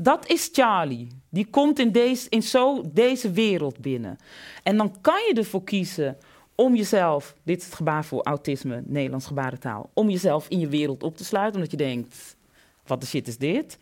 [0.02, 1.08] Dat is Charlie.
[1.30, 4.18] Die komt in, deze, in zo deze wereld binnen.
[4.64, 6.18] En dan kan je ervoor kiezen
[6.56, 11.04] om jezelf, dit is het gebaar voor autisme, Nederlands gebarentaal, om jezelf in je wereld
[11.04, 12.36] op te sluiten, omdat je denkt,
[12.86, 13.78] wat de shit is dit?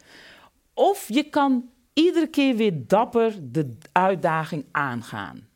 [0.73, 5.47] Of je kan iedere keer weer dapper de uitdaging aangaan.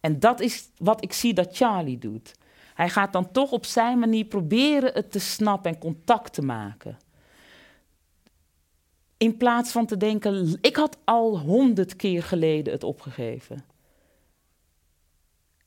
[0.00, 2.34] En dat is wat ik zie dat Charlie doet.
[2.74, 6.98] Hij gaat dan toch op zijn manier proberen het te snappen en contact te maken.
[9.18, 13.64] In plaats van te denken, ik had al honderd keer geleden het opgegeven.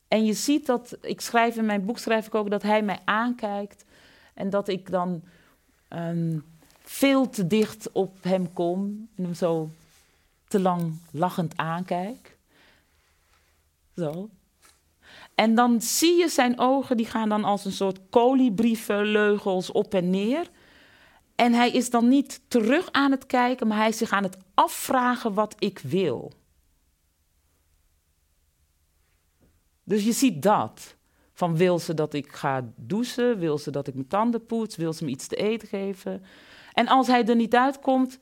[0.08, 2.98] En je ziet dat, ik schrijf in mijn boek schrijf ik ook dat hij mij
[3.04, 3.84] aankijkt
[4.34, 5.22] en dat ik dan
[5.90, 6.44] um,
[6.82, 9.70] veel te dicht op hem kom en hem zo
[10.48, 12.36] te lang lachend aankijk.
[13.96, 14.28] Zo.
[15.34, 20.10] En dan zie je zijn ogen, die gaan dan als een soort koliebrievenleugels op en
[20.10, 20.50] neer.
[21.34, 24.36] En hij is dan niet terug aan het kijken, maar hij is zich aan het
[24.54, 26.32] afvragen wat ik wil.
[29.84, 30.96] Dus je ziet dat.
[31.32, 33.38] Van wil ze dat ik ga douchen?
[33.38, 34.76] Wil ze dat ik mijn tanden poets?
[34.76, 36.24] Wil ze me iets te eten geven?
[36.72, 38.18] En als hij er niet uitkomt,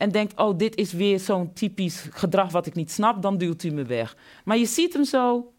[0.00, 3.62] en denkt, oh, dit is weer zo'n typisch gedrag wat ik niet snap, dan duwt
[3.62, 4.16] hij me weg.
[4.44, 5.52] Maar je ziet hem zo.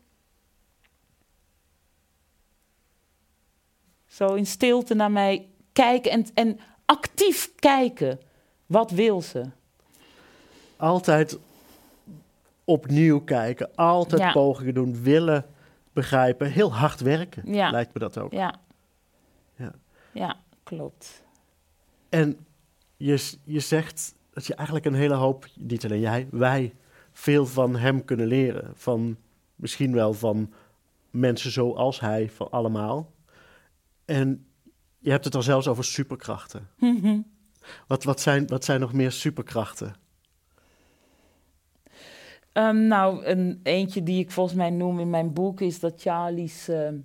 [4.05, 8.19] Zo in stilte naar mij kijken en, en actief kijken.
[8.65, 9.45] Wat wil ze?
[10.77, 11.39] Altijd
[12.63, 14.31] opnieuw kijken, altijd Ja.
[14.31, 15.45] pogingen doen, willen
[15.93, 17.69] begrijpen, heel hard werken, Ja.
[17.69, 18.31] lijkt me dat ook.
[18.31, 18.55] Ja.
[19.55, 19.71] Ja.
[20.11, 21.23] Ja, klopt.
[22.09, 22.45] En
[22.97, 26.73] je, je zegt dat je eigenlijk een hele hoop, niet alleen jij, wij,
[27.11, 28.71] veel van hem kunnen leren.
[28.75, 29.17] Van
[29.55, 30.53] misschien wel van
[31.09, 33.11] mensen zoals hij, van allemaal.
[34.05, 34.45] En
[35.01, 36.69] je hebt het al zelfs over superkrachten.
[37.87, 39.95] Wat, wat, zijn, wat zijn nog meer superkrachten?
[42.51, 46.67] Ehm, nou, een eentje die ik volgens mij noem in mijn boek is dat Charlie's.
[46.67, 46.97] ehm,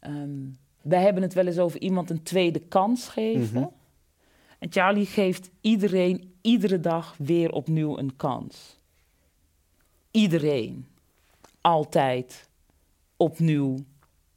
[0.00, 0.38] ehm,
[0.80, 3.60] wij hebben het wel eens over iemand een tweede kans geven.
[3.60, 3.68] Mhm.
[4.58, 8.78] En Charlie geeft iedereen iedere dag weer opnieuw een kans.
[10.10, 10.86] Iedereen.
[11.60, 12.48] Altijd
[13.16, 13.76] opnieuw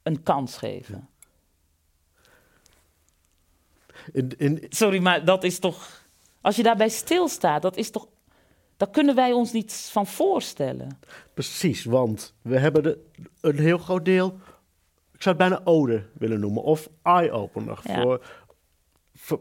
[0.02, 1.08] een kans geven.
[4.12, 6.02] In, in, Sorry, maar dat is toch.
[6.40, 8.08] Als je daarbij stilstaat, dat is toch.
[8.76, 10.98] Daar kunnen wij ons niet van voorstellen.
[11.34, 12.98] precies, want we hebben de,
[13.40, 14.38] een heel groot deel,
[15.12, 17.78] ik zou het bijna ode willen noemen, of eye-opener.
[17.84, 18.02] Ja.
[18.02, 18.20] Voor,
[19.14, 19.38] ver-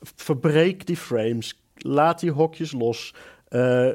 [0.00, 3.14] verbreek die frames, laat die hokjes los.
[3.48, 3.88] eh,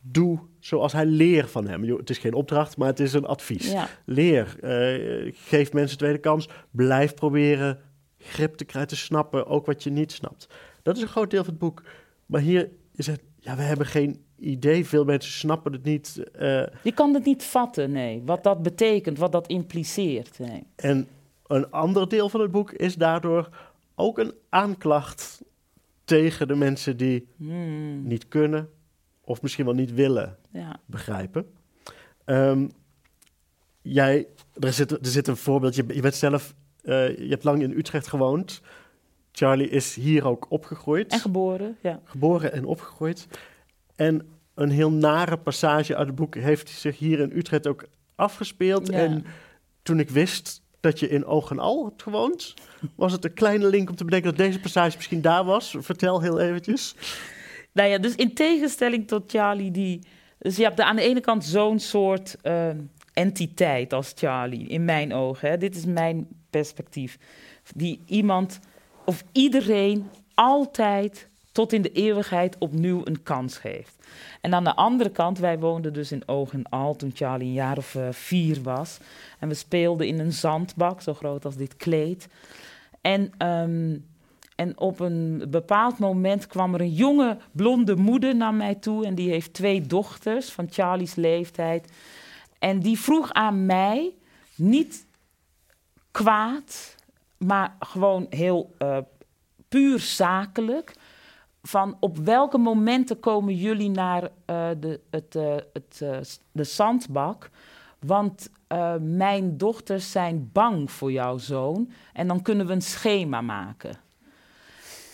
[0.00, 1.84] doe zoals hij leert van hem.
[1.84, 3.70] Jo, Het is geen opdracht, maar het is een advies.
[3.72, 3.88] Ja.
[4.04, 6.48] Leer, eh, geef mensen een tweede kans.
[6.70, 7.80] Blijf proberen
[8.22, 10.48] grip te krijgen, te snappen, ook wat je niet snapt.
[10.82, 11.82] Dat is een groot deel van het boek.
[12.26, 14.86] Maar hier, je zegt, ja, we hebben geen idee.
[14.86, 16.22] Veel mensen snappen het niet.
[16.32, 18.22] eh, Je kan het niet vatten, nee.
[18.24, 20.38] Wat dat betekent, wat dat impliceert.
[20.38, 20.66] Nee.
[20.76, 21.08] en
[21.46, 23.48] een ander deel van het boek is daardoor
[23.94, 25.42] ook een aanklacht
[26.04, 28.68] tegen de mensen die Hmm, niet kunnen
[29.20, 30.80] of misschien wel niet willen ja.
[30.86, 31.46] begrijpen.
[32.24, 32.68] Ehm,
[33.82, 34.26] jij,
[34.60, 35.74] er zit, er zit een voorbeeld.
[35.74, 38.60] Je, je bent zelf, eh, je hebt lang in Utrecht gewoond.
[39.32, 42.00] Charlie is hier ook opgegroeid, En geboren, ja.
[42.04, 43.26] geboren en opgegroeid.
[43.96, 48.88] En een heel nare passage uit het boek heeft zich hier in Utrecht ook afgespeeld.
[48.88, 48.94] Ja.
[48.94, 49.24] En
[49.82, 52.54] toen ik wist dat je in Oog en Al hebt gewoond,
[52.96, 55.76] was het een kleine link om te bedenken dat deze passage misschien daar was.
[55.78, 56.94] Vertel heel eventjes.
[57.72, 60.00] Nou ja, dus in tegenstelling tot Charlie, die.
[60.38, 62.68] Dus je hebt aan de ene kant zo'n soort eh,
[63.12, 65.48] entiteit als Charlie, in mijn ogen.
[65.50, 65.58] Hè.
[65.58, 67.18] Dit is mijn perspectief.
[67.74, 68.60] Die iemand
[69.04, 73.96] of iedereen altijd tot in de eeuwigheid opnieuw een kans geeft.
[74.40, 77.52] En aan de andere kant, wij woonden dus in Oog en Al toen Charlie een
[77.52, 78.98] jaar of eh, vier was.
[79.38, 82.28] En we speelden in een zandbak, zo groot als dit kleed.
[83.00, 83.96] En, ehm,
[84.56, 89.06] en op een bepaald moment kwam er een jonge blonde moeder naar mij toe.
[89.06, 91.92] En die heeft twee dochters van Charlie's leeftijd.
[92.62, 94.14] En die vroeg aan mij,
[94.54, 95.06] niet
[96.10, 96.96] kwaad,
[97.36, 98.98] maar gewoon heel eh,
[99.68, 100.94] puur zakelijk.
[101.62, 107.50] Van op welke momenten komen jullie naar eh, de, het, eh, het, de zandbak?
[107.98, 108.50] Want
[109.00, 111.90] mijn dochters zijn bang voor jouw zoon.
[112.12, 113.96] En dan kunnen we een schema maken.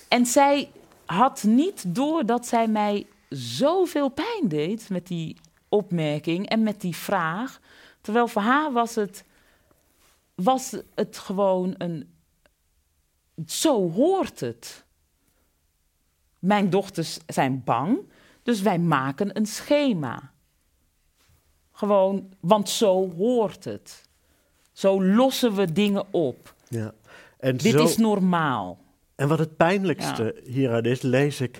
[0.08, 0.70] En zij
[1.06, 5.36] had niet door dat zij mij zoveel pijn deed met die
[5.68, 7.60] opmerking en met die vraag.
[8.00, 9.24] Terwijl voor haar was het,
[10.34, 12.12] was het gewoon een.
[13.46, 14.84] Zo hoort het.
[16.38, 17.98] Mijn dochters zijn bang,
[18.42, 20.32] dus wij maken een schema.
[21.72, 24.08] Gewoon, want zo hoort het.
[24.72, 26.54] Zo lossen we dingen op.
[26.68, 26.94] Ja.
[27.38, 28.78] En, Dit zo, is normaal.
[29.14, 31.58] en wat het pijnlijkste hieruit is, lees ik,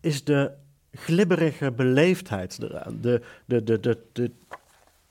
[0.00, 0.52] is de
[0.94, 2.98] glibberige beleefdheid eraan.
[3.00, 4.30] De, de, de, de, de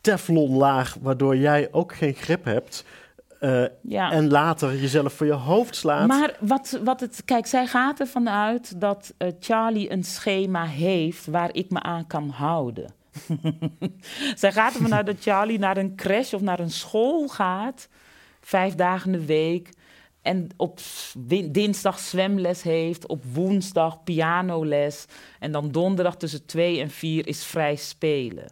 [0.02, 2.86] teflonlaag waardoor jij ook geen grip hebt.
[3.40, 4.12] eh, Ja.
[4.12, 6.08] En later jezelf voor je hoofd slaat.
[6.08, 11.26] Maar wat, wat het, kijk, zij gaat ervan uit dat eh, Charlie een schema heeft
[11.26, 12.94] waar ik me aan kan houden.
[14.36, 17.88] zij gaat ervan uit dat Charlie naar een crash of naar een school gaat,
[18.42, 19.70] vijf dagen de week.
[20.30, 20.80] En op
[21.46, 25.06] dinsdag zwemles heeft, op woensdag pianoles.
[25.40, 28.52] En dan donderdag tussen twee en vier is vrij spelen.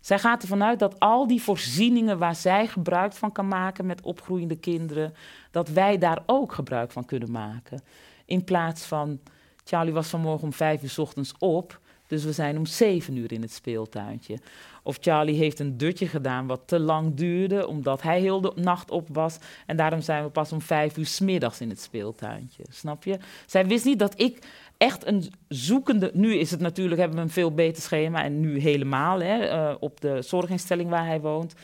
[0.00, 4.02] Zij gaat ervan uit dat al die voorzieningen waar zij gebruik van kan maken met
[4.02, 5.14] opgroeiende kinderen,
[5.50, 7.82] dat wij daar ook gebruik van kunnen maken.
[8.24, 9.20] In plaats van,
[9.64, 11.80] Charlie was vanmorgen om vijf uur 's ochtends op,
[12.12, 14.38] dus we zijn om zeven uur in het speeltuintje.
[14.82, 18.90] Of Charlie heeft een dutje gedaan wat te lang duurde, omdat hij heel de nacht
[18.90, 19.38] op was.
[19.66, 22.64] En daarom zijn we pas om vijf uur 's middags in het speeltuintje.
[22.68, 23.18] Snap je?
[23.46, 24.38] Zij wist niet dat ik
[24.76, 26.10] echt een zoekende.
[26.14, 28.24] Nu is het natuurlijk, hebben we een veel beter schema.
[28.24, 31.54] En nu helemaal hè, eh, op de zorginstelling waar hij woont.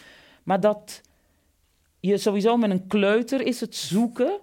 [0.42, 1.02] Maar dat
[2.00, 4.40] je sowieso met een kleuter is het zoeken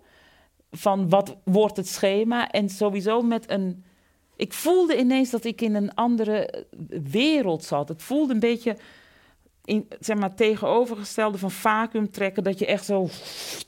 [0.72, 2.52] van wat wordt het schema.
[2.52, 3.85] En sowieso met een
[4.36, 6.66] Ik voelde ineens dat ik in een andere
[7.04, 7.88] wereld zat.
[7.90, 8.78] Het voelde een beetje
[9.66, 12.44] in, zeg maar, tegenovergestelde van vacuüm trekken.
[12.44, 13.08] Dat je echt zo.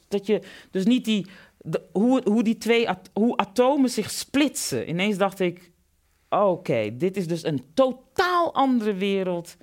[0.08, 1.26] Dat je dus niet die.
[1.58, 4.90] de- hoe, hoe die twee hoe atomen zich splitsen.
[4.90, 5.72] Ineens dacht ik:
[6.30, 9.56] oké, dit is dus een totaal andere wereld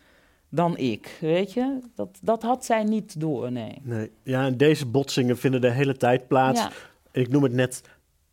[0.49, 1.17] dan ik.
[1.21, 1.79] Weet je?
[1.95, 3.81] Dat, dat had zij niet door, nee.
[3.83, 4.11] Nee.
[4.23, 6.61] Ja, en deze botsingen vinden de hele tijd plaats.
[6.61, 6.71] Ja.
[7.13, 7.83] Ik noem het net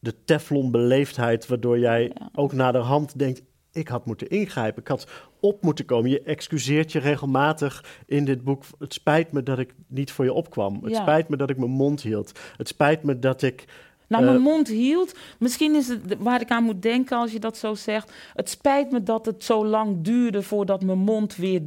[0.03, 2.29] de Teflon beleefdheid, waardoor jij Ja.
[2.35, 5.07] ook naderhand denkt, ik had moeten ingrijpen, ik had
[5.39, 6.09] op moeten komen.
[6.09, 8.63] Je excuseert je regelmatig in dit boek.
[8.79, 10.79] Het spijt me dat ik niet voor je opkwam.
[10.83, 12.39] Het spijt me dat ik mijn mond hield.
[12.57, 13.65] Het spijt me dat ik...
[14.07, 15.15] Nou, Eh, mijn mond hield.
[15.39, 18.11] Misschien is het waar ik aan moet denken als je dat zo zegt.
[18.33, 21.61] Het spijt me dat het zo lang duurde voordat mijn mond weer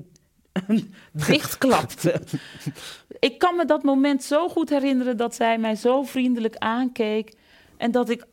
[1.28, 2.20] dichtklapte.
[3.18, 7.34] ik kan me dat moment zo goed herinneren dat zij mij zo vriendelijk aankeek.
[7.84, 8.24] En dat ik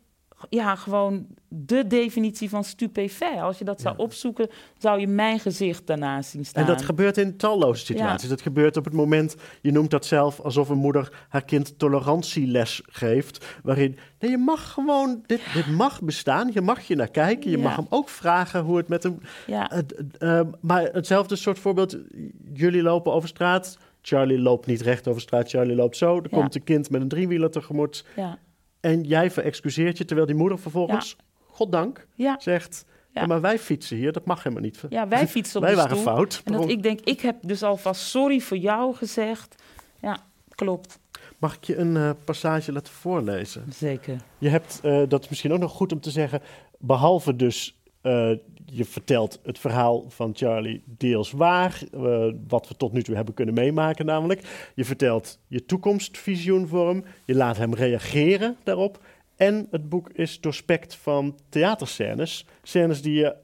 [0.50, 3.40] ja, gewoon de definitie van stupefait.
[3.42, 6.64] Als je dat zou opzoeken, zou je mijn gezicht daarnaast zien staan.
[6.64, 8.30] En dat gebeurt in talloze situaties.
[8.30, 12.82] Dat gebeurt op het moment, je noemt dat zelf alsof een moeder haar kind tolerantieles
[12.86, 13.46] geeft.
[13.64, 17.52] Waarin, nee, je mag gewoon, dit, dit mag bestaan, je mag je naar kijken.
[17.52, 19.18] Je mag hem ook vragen hoe het met hem...
[19.48, 19.72] ja.
[19.72, 21.98] Eh, d- eh, maar hetzelfde soort voorbeeld,
[22.54, 23.78] jullie lopen over straat.
[24.02, 26.16] Charlie loopt niet recht over straat, Charlie loopt zo.
[26.22, 28.06] Er komt een kind met een driewieler tegemoet.
[28.16, 28.38] ja,
[28.82, 31.16] En jij verexcuseert je, terwijl die moeder vervolgens,
[31.48, 32.84] goddank, zegt...
[32.88, 32.90] Ja.
[33.14, 33.26] Ja.
[33.26, 34.84] maar wij fietsen hier, dat mag helemaal niet.
[34.90, 36.14] ja, wij fietsen op wij waren stoel.
[36.14, 36.42] fout.
[36.46, 39.64] En dat ik denk, ik heb dus alvast sorry voor jou gezegd.
[40.02, 40.18] Ja,
[40.56, 41.00] klopt.
[41.38, 43.66] Mag ik je een eh, passage laten voorlezen?
[43.74, 44.22] Zeker.
[44.38, 46.42] Je hebt, eh, dat is misschien ook nog goed om te zeggen,
[46.78, 48.32] behalve dus eh,
[48.74, 53.34] je vertelt het verhaal van Charlie deels waar, eh, wat we tot nu toe hebben
[53.34, 54.72] kunnen meemaken namelijk.
[54.76, 59.00] Je vertelt je toekomstvisioen voor hem, je laat hem reageren daarop.
[59.36, 62.46] En het boek is doorspekt van theaterscènes.
[62.64, 63.36] Scènes die je,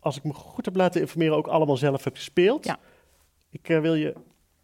[0.00, 2.64] als ik me goed heb laten informeren, ook allemaal zelf hebt gespeeld.
[2.64, 2.78] Ja.
[3.50, 4.14] Ik eh, wil je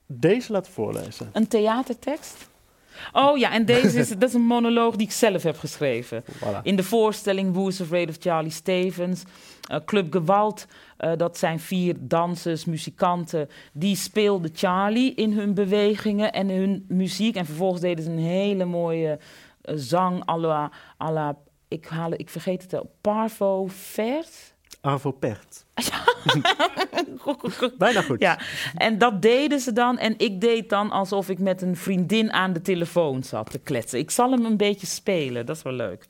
[0.07, 1.31] deze laten voorlezen.
[1.33, 2.48] Een theatertekst?
[3.13, 6.25] Oh ja, en deze is, dat is een monoloog die ik zelf heb geschreven.
[6.25, 6.63] Voilà.
[6.63, 9.23] In de voorstelling Who's Afraid of Charlie Stevens.
[9.69, 13.49] eh, Club Gewalt, eh, dat zijn vier dansers, muzikanten.
[13.73, 17.37] Die speelden Charlie in hun bewegingen en hun muziek.
[17.37, 19.19] En vervolgens deden ze een hele mooie
[19.61, 20.71] eh, zang à la,
[21.03, 21.37] à la-
[21.69, 24.54] ik, haal, ik vergeet het al, Parvo Vert.
[24.85, 25.64] Arvo Pert.
[27.79, 28.20] Bijna goed.
[28.20, 28.38] Ja,
[28.75, 29.99] en dat deden ze dan.
[29.99, 33.99] En ik deed dan alsof ik met een vriendin aan de telefoon zat te kletsen.
[33.99, 36.07] Ik zal hem een beetje spelen, dat is wel leuk.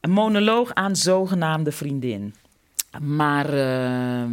[0.00, 2.34] Een monoloog aan zogenaamde vriendin.
[3.00, 3.46] Maar.
[3.46, 4.30] eh,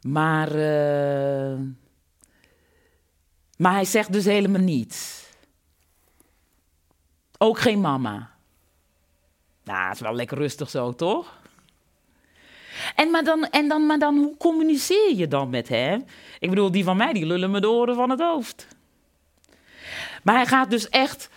[0.00, 0.48] maar.
[0.48, 1.58] eh,
[3.56, 5.26] maar hij zegt dus helemaal niets.
[7.38, 8.30] Ook geen mama.
[9.64, 11.37] Nou, het is wel lekker rustig zo, toch?
[12.94, 16.04] En, maar, dan, en dan, maar dan, hoe communiceer je dan met hem?
[16.38, 18.66] Ik bedoel, die van mij, die lullen me de oren van het hoofd.
[20.22, 21.28] Maar hij gaat dus echt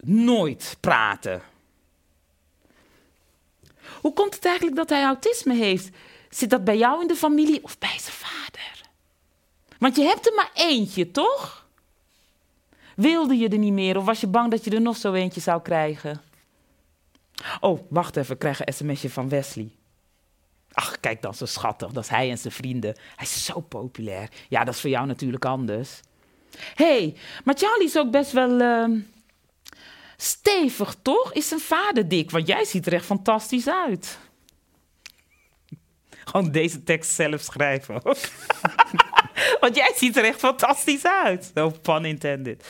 [0.00, 1.42] nooit praten.
[4.00, 5.90] Hoe komt het eigenlijk dat hij autisme heeft?
[6.30, 8.82] Zit dat bij jou in de familie of bij zijn vader?
[9.78, 11.66] Want je hebt er maar eentje, toch?
[12.96, 15.40] Wilde je er niet meer of was je bang dat je er nog zo eentje
[15.40, 16.22] zou krijgen?
[17.60, 19.70] Oh, wacht even, ik krijg een sms'je van Wesley.
[20.72, 21.92] Ach, kijk dan, zo schattig.
[21.92, 22.96] Dat is hij en zijn vrienden.
[23.16, 24.28] Hij is zo populair.
[24.48, 26.00] Ja, dat is voor jou natuurlijk anders.
[26.74, 28.98] Hé, hey, maar Charlie is ook best wel ehm,
[30.16, 31.32] stevig, toch?
[31.32, 32.30] Is zijn vader dik?
[32.30, 34.18] Want jij ziet er echt fantastisch uit.
[36.24, 38.02] Gewoon deze tekst zelf schrijven.
[39.60, 41.50] Want jij ziet er echt fantastisch uit.
[41.54, 42.66] No pun intended.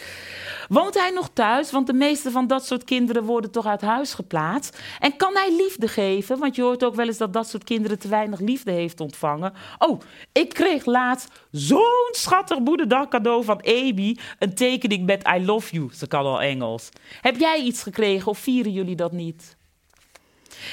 [0.68, 1.70] Woont hij nog thuis?
[1.70, 4.78] Want de meeste van dat soort kinderen worden toch uit huis geplaatst.
[4.98, 6.38] En kan hij liefde geven?
[6.38, 9.52] Want je hoort ook wel eens dat dat soort kinderen te weinig liefde heeft ontvangen.
[9.78, 10.00] Oh,
[10.32, 14.16] ik kreeg laatst zo'n schattig moederdag cadeau van Amy.
[14.38, 15.88] Een tekening met I love you.
[15.94, 16.88] Ze kan al Engels.
[17.20, 19.56] Heb jij iets gekregen of vieren jullie dat niet?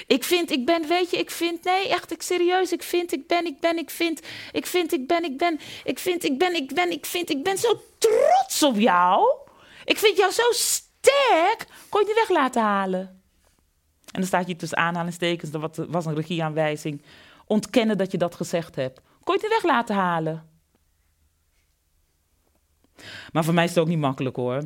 [0.08, 3.28] Ik vind, ik ben, weet je, ik vind, nee, echt, ik serieus, ik vind, ik
[3.28, 4.22] ben, ik ben, ik vind,
[4.52, 7.44] ik vind, ik ben, ik ben, ik vind, ik ben, ik ben, ik vind, ik
[7.44, 9.38] ben zo trots op jou.
[9.86, 11.68] Ik vind jou zo sterk.
[11.90, 13.00] Kon je die weg laten halen?
[14.12, 17.02] En dan staat je tussen aanhalingstekens, dat was een regieaanwijzing.
[17.46, 19.02] Ontkennen dat je dat gezegd hebt.
[19.24, 20.50] Kon je die weg laten halen?
[23.32, 24.64] Maar voor mij is het ook niet makkelijk hoor.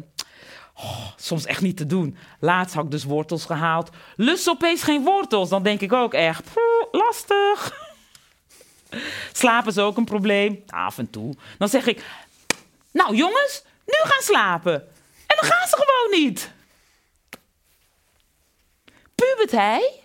[0.75, 2.17] Oh, soms echt niet te doen.
[2.39, 3.89] Laatst had ik dus wortels gehaald.
[4.15, 5.49] Lust opeens geen wortels.
[5.49, 7.81] Dan denk ik ook echt, "Poeh, lastig.
[9.33, 10.63] Slapen is ook een probleem.
[10.67, 11.35] Af en toe.
[11.57, 12.05] Dan zeg ik,
[12.91, 14.73] nou jongens, nu gaan slapen.
[15.27, 16.51] En dan gaan ze gewoon niet.
[19.15, 19.99] Pubert hij?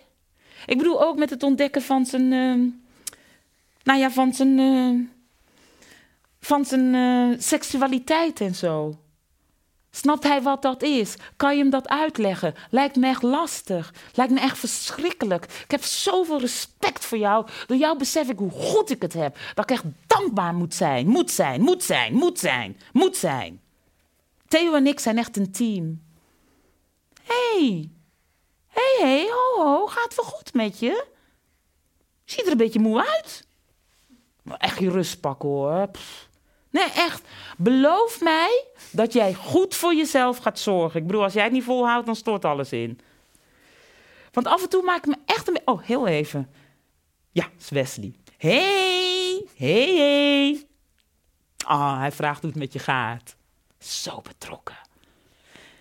[0.65, 2.31] Ik bedoel ook met het ontdekken van zijn.
[2.31, 2.71] Uh,
[3.83, 4.59] nou ja, van zijn.
[4.59, 4.99] Uh,
[6.41, 8.99] van zijn uh, seksualiteit en zo.
[9.91, 11.15] Snapt hij wat dat is?
[11.35, 12.55] Kan je hem dat uitleggen?
[12.69, 13.93] Lijkt me echt lastig.
[14.13, 15.43] Lijkt me echt verschrikkelijk.
[15.43, 17.47] Ik heb zoveel respect voor jou.
[17.67, 19.37] Door jou besef ik hoe goed ik het heb.
[19.53, 21.07] Dat ik echt dankbaar moet zijn.
[21.07, 23.61] Moet zijn, moet zijn, moet zijn, moet zijn.
[24.47, 26.01] Theo en ik zijn echt een team.
[27.23, 27.89] Hé, hey.
[28.67, 31.05] hé, hey, hey, ho, ho, gaat wel goed met je?
[32.25, 33.47] Ziet er een beetje moe uit.
[34.57, 35.89] Echt je rust pakken hoor.
[36.69, 37.21] Nee, echt.
[37.57, 40.99] Beloof mij dat jij goed voor jezelf gaat zorgen.
[40.99, 42.99] Ik bedoel, als jij het niet volhoudt, dan stort alles in.
[44.31, 45.61] Want af en toe maak ik me echt een.
[45.65, 46.51] Oh, heel even.
[47.31, 48.13] Ja, is Wesley.
[48.37, 50.63] Hey, hey.
[51.65, 53.35] Ah, hij vraagt hoe het met je gaat.
[53.79, 54.77] Zo betrokken.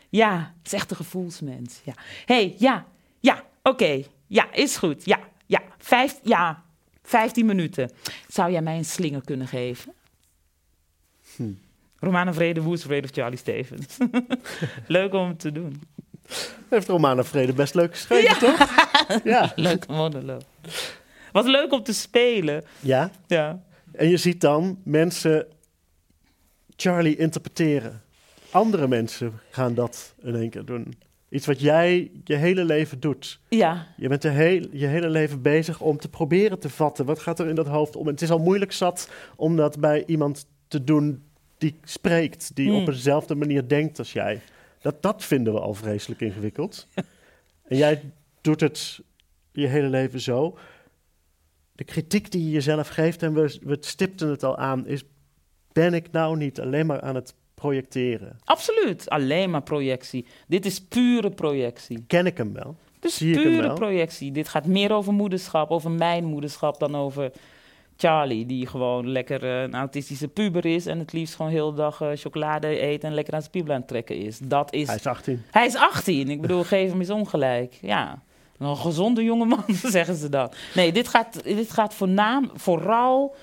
[0.09, 1.81] Ja, het is echt een gevoelsmens.
[1.85, 1.93] Ja.
[2.25, 2.87] hey, ja,
[3.21, 4.05] ja, oké.
[4.27, 5.05] Ja, is goed.
[5.05, 6.65] Ja, ja, vijf, ja,
[7.03, 7.91] vijftien minuten.
[8.29, 9.95] Zou jij mij een slinger kunnen geven?
[11.39, 11.53] Hm.
[12.01, 13.97] Romana Vrede, Woes Vrede of Charlie Stevens.
[14.87, 15.83] leuk om te doen.
[16.69, 18.39] Heeft Romana Vrede best leuk geschreven, ja.
[18.39, 18.69] toch?
[19.25, 19.53] ja.
[19.57, 20.43] Leuke monoloog.
[21.33, 22.65] Wat leuk om te spelen.
[22.81, 23.11] Ja?
[23.27, 23.63] Ja.
[23.93, 25.47] En je ziet dan mensen
[26.77, 28.03] Charlie interpreteren.
[28.51, 30.99] Andere mensen gaan dat in één keer doen.
[31.31, 33.41] Iets wat jij je hele leven doet.
[33.49, 33.87] Ja.
[33.97, 37.05] Je bent heel, je hele leven bezig om te proberen te vatten.
[37.05, 38.07] Wat gaat er in dat hoofd om?
[38.07, 41.28] het is al moeilijk zat om dat bij iemand te doen
[41.59, 42.85] die spreekt, die op hmm.
[42.85, 44.41] dezelfde manier denkt als jij.
[44.81, 46.87] Dat, dat vinden we al vreselijk ingewikkeld.
[47.69, 48.03] en jij
[48.41, 49.01] doet het
[49.53, 50.59] je hele leven zo.
[51.73, 55.05] De kritiek die je jezelf geeft, en we, we stipten het al aan, is:
[55.73, 58.39] ben ik nou niet alleen maar aan het projecteren?
[58.45, 60.27] Absoluut, alleen maar projectie.
[60.47, 62.05] Dit is pure projectie.
[62.07, 62.77] Ken ik hem wel?
[63.01, 64.33] Dus pure projectie.
[64.33, 67.33] Dit gaat meer over moederschap, over mijn moederschap, dan over
[68.01, 71.77] Charlie, die gewoon lekker uh, een autistische puber is en het liefst gewoon heel de
[71.77, 74.39] dag uh, chocolade eet en lekker aan zijn piebel aan het trekken is.
[74.39, 74.87] Dat is.
[74.87, 75.43] Hij is 18.
[75.51, 76.29] Hij is 18.
[76.29, 77.79] Ik bedoel, geef hem eens ongelijk.
[77.81, 78.23] Ja.
[78.59, 79.65] Een gezonde jongeman,
[79.99, 80.53] zeggen ze dan.
[80.75, 83.37] Nee, dit gaat, dit gaat voornaam, vooral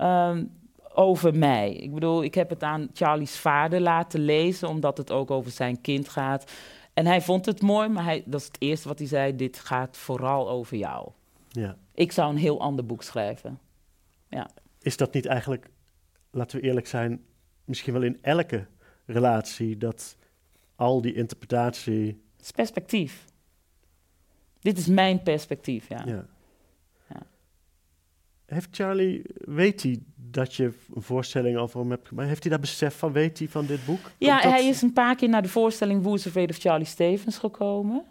[0.00, 0.50] um,
[0.94, 1.72] over mij.
[1.72, 5.80] Ik bedoel, ik heb het aan Charlie's vader laten lezen, omdat het ook over zijn
[5.80, 6.52] kind gaat.
[6.94, 9.58] En hij vond het mooi, maar hij, dat is het eerste wat hij zei: dit
[9.58, 11.08] gaat vooral over jou.
[11.48, 11.76] Ja.
[11.94, 13.58] Ik zou een heel ander boek schrijven.
[14.32, 14.50] Ja.
[14.78, 15.70] Is dat niet eigenlijk,
[16.30, 17.24] laten we eerlijk zijn,
[17.64, 18.66] misschien wel in elke
[19.06, 20.16] relatie dat
[20.76, 22.06] al die interpretatie.
[22.36, 23.24] Het is perspectief.
[24.60, 26.02] Dit is mijn perspectief, ja.
[26.06, 26.26] ja.
[27.08, 27.22] ja.
[28.46, 32.28] Heeft Charlie, weet hij dat je een voorstelling over hem hebt gemaakt?
[32.28, 33.12] Heeft hij daar besef van?
[33.12, 34.10] Weet hij van dit boek?
[34.18, 38.04] Ja, hij is een paar keer naar de voorstelling Woes of of Charlie Stevens gekomen.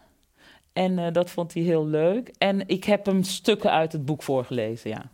[0.74, 2.28] En uh, dat vond hij heel leuk.
[2.38, 5.10] En ik heb hem stukken uit het boek voorgelezen, ja.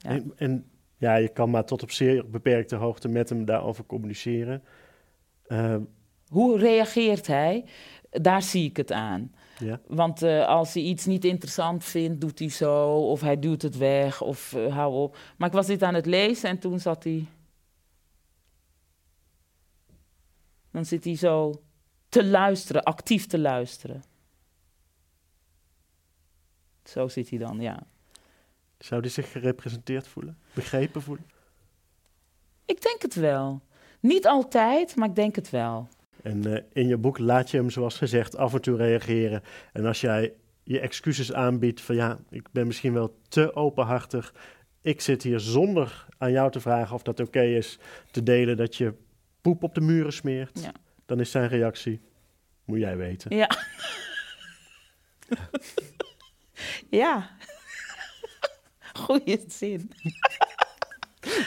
[0.00, 4.62] En, en, ja, je kan maar tot op zeer beperkte hoogte met hem daarover communiceren.
[5.48, 5.76] Uh,
[6.28, 7.64] Hoe reageert hij?
[8.10, 9.34] Daar zie ik het aan.
[9.58, 9.80] Ja.
[9.86, 13.76] Want uh, als hij iets niet interessant vindt, doet hij zo, of hij duwt het
[13.76, 15.16] weg, of uh, hou op.
[15.36, 17.26] Maar ik was dit aan het lezen en toen zat hij.
[20.70, 21.62] Dan zit hij zo
[22.08, 24.02] te luisteren, actief te luisteren.
[26.84, 27.86] Zo zit hij dan, ja.
[28.80, 30.38] Zou die zich gerepresenteerd voelen?
[30.54, 31.26] Begrepen voelen?
[32.64, 33.62] Ik denk het wel.
[34.00, 35.88] Niet altijd, maar ik denk het wel.
[36.22, 39.42] En uh, in je boek laat je hem, zoals gezegd, af en toe reageren.
[39.72, 44.34] En als jij je excuses aanbiedt van ja, ik ben misschien wel te openhartig.
[44.82, 47.78] Ik zit hier zonder aan jou te vragen of dat oké is,
[48.10, 48.94] te delen dat je
[49.40, 50.60] poep op de muren smeert.
[50.62, 50.72] Ja.
[51.06, 52.00] Dan is zijn reactie,
[52.64, 53.36] moet jij weten.
[53.36, 53.50] Ja.
[57.00, 57.30] ja.
[59.04, 59.90] Goeie zin.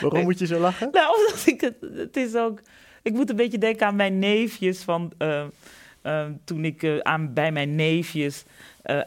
[0.00, 0.88] Waarom moet je zo lachen?
[0.92, 2.60] Nou, omdat ik het, het is ook.
[3.02, 5.12] Ik moet een beetje denken aan mijn neefjes van.
[5.18, 5.44] Uh,
[6.02, 8.44] uh, toen ik uh, aan, bij mijn neefjes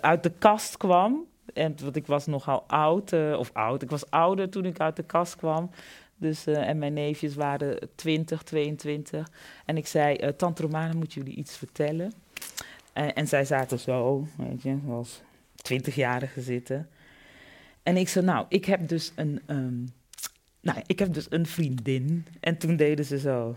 [0.01, 1.25] uit de kast kwam.
[1.53, 3.81] En want ik was nogal oud, of oud.
[3.81, 5.69] Ik was ouder toen ik uit de kast kwam.
[6.15, 9.29] Dus, en mijn neefjes waren 20, 22.
[9.65, 12.13] En ik zei: Tante Romana, moet jullie iets vertellen?
[12.93, 15.21] en zij zaten zo, weet je, zoals
[15.73, 16.89] 20-jarigen zitten.
[17.87, 19.89] En ik zei, nou, ik heb dus een, um,
[20.61, 22.25] nou, ik heb dus een vriendin.
[22.39, 23.55] En toen deden ze zo.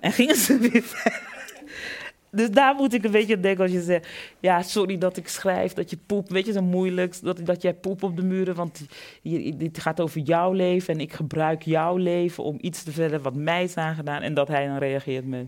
[0.00, 1.30] en gingen ze weer verder.
[2.30, 4.08] Dus daar moet ik een beetje aan denken als je zegt...
[4.40, 6.28] ja, sorry dat ik schrijf, dat je poep...
[6.28, 8.54] weet je, zo moeilijk, dat, dat jij poep op de muren...
[8.54, 8.86] want
[9.22, 10.94] je, dit gaat over jouw leven...
[10.94, 14.22] en ik gebruik jouw leven om iets te vertellen wat mij is aangedaan...
[14.22, 15.46] en dat hij dan reageert met...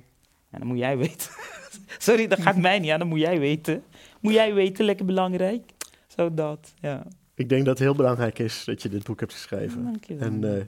[0.51, 1.31] En dan moet jij weten.
[1.99, 3.85] Sorry, dat gaat mij niet aan, dat moet jij weten.
[4.25, 5.71] Moet jij weten, lekker belangrijk.
[6.07, 7.07] Zo dat, ja.
[7.35, 9.85] Ik denk dat het heel belangrijk is dat je dit boek hebt geschreven.
[9.85, 10.29] Dank je wel.
[10.29, 10.65] En eh,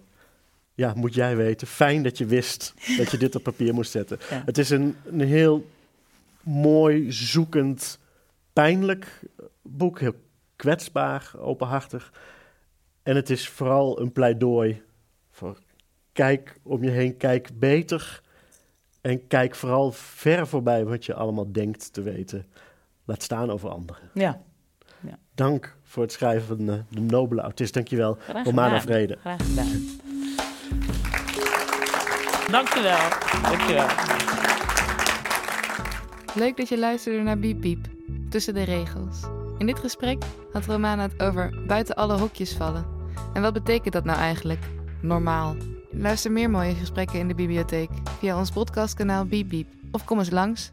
[0.74, 1.66] ja, moet jij weten.
[1.66, 4.18] Fijn dat je wist dat je dit op papier moest zetten.
[4.30, 4.42] Ja.
[4.44, 5.66] Het is een, een heel
[6.42, 7.98] mooi, zoekend,
[8.52, 9.20] pijnlijk
[9.62, 10.00] boek.
[10.00, 10.14] Heel
[10.56, 12.12] kwetsbaar, openhartig.
[13.02, 14.82] En het is vooral een pleidooi
[15.30, 15.58] voor
[16.16, 18.22] kijk om je heen, kijk beter.
[19.00, 22.46] En kijk vooral ver voorbij wat je allemaal denkt te weten.
[23.06, 24.10] Laat staan over anderen.
[24.14, 24.40] Ja,
[25.36, 27.74] Dank voor het schrijven van eh, De Nobele Autist.
[27.74, 28.80] Dankjewel, graag Romana.
[28.80, 29.16] Vrede.
[29.20, 29.84] Graag gedaan.
[32.50, 33.08] Dankjewel.
[33.42, 33.86] Dankjewel.
[36.34, 37.86] Leuk dat je luisterde naar Biep Biep,
[38.30, 39.20] tussen de regels.
[39.58, 42.86] In dit gesprek had Romana het over buiten alle hokjes vallen.
[43.34, 44.64] En wat betekent dat nou eigenlijk?
[45.02, 45.56] Normaal.
[45.90, 49.68] Luister meer mooie gesprekken in de bibliotheek via ons podcastkanaal Biep Biep.
[49.90, 50.72] Of kom eens langs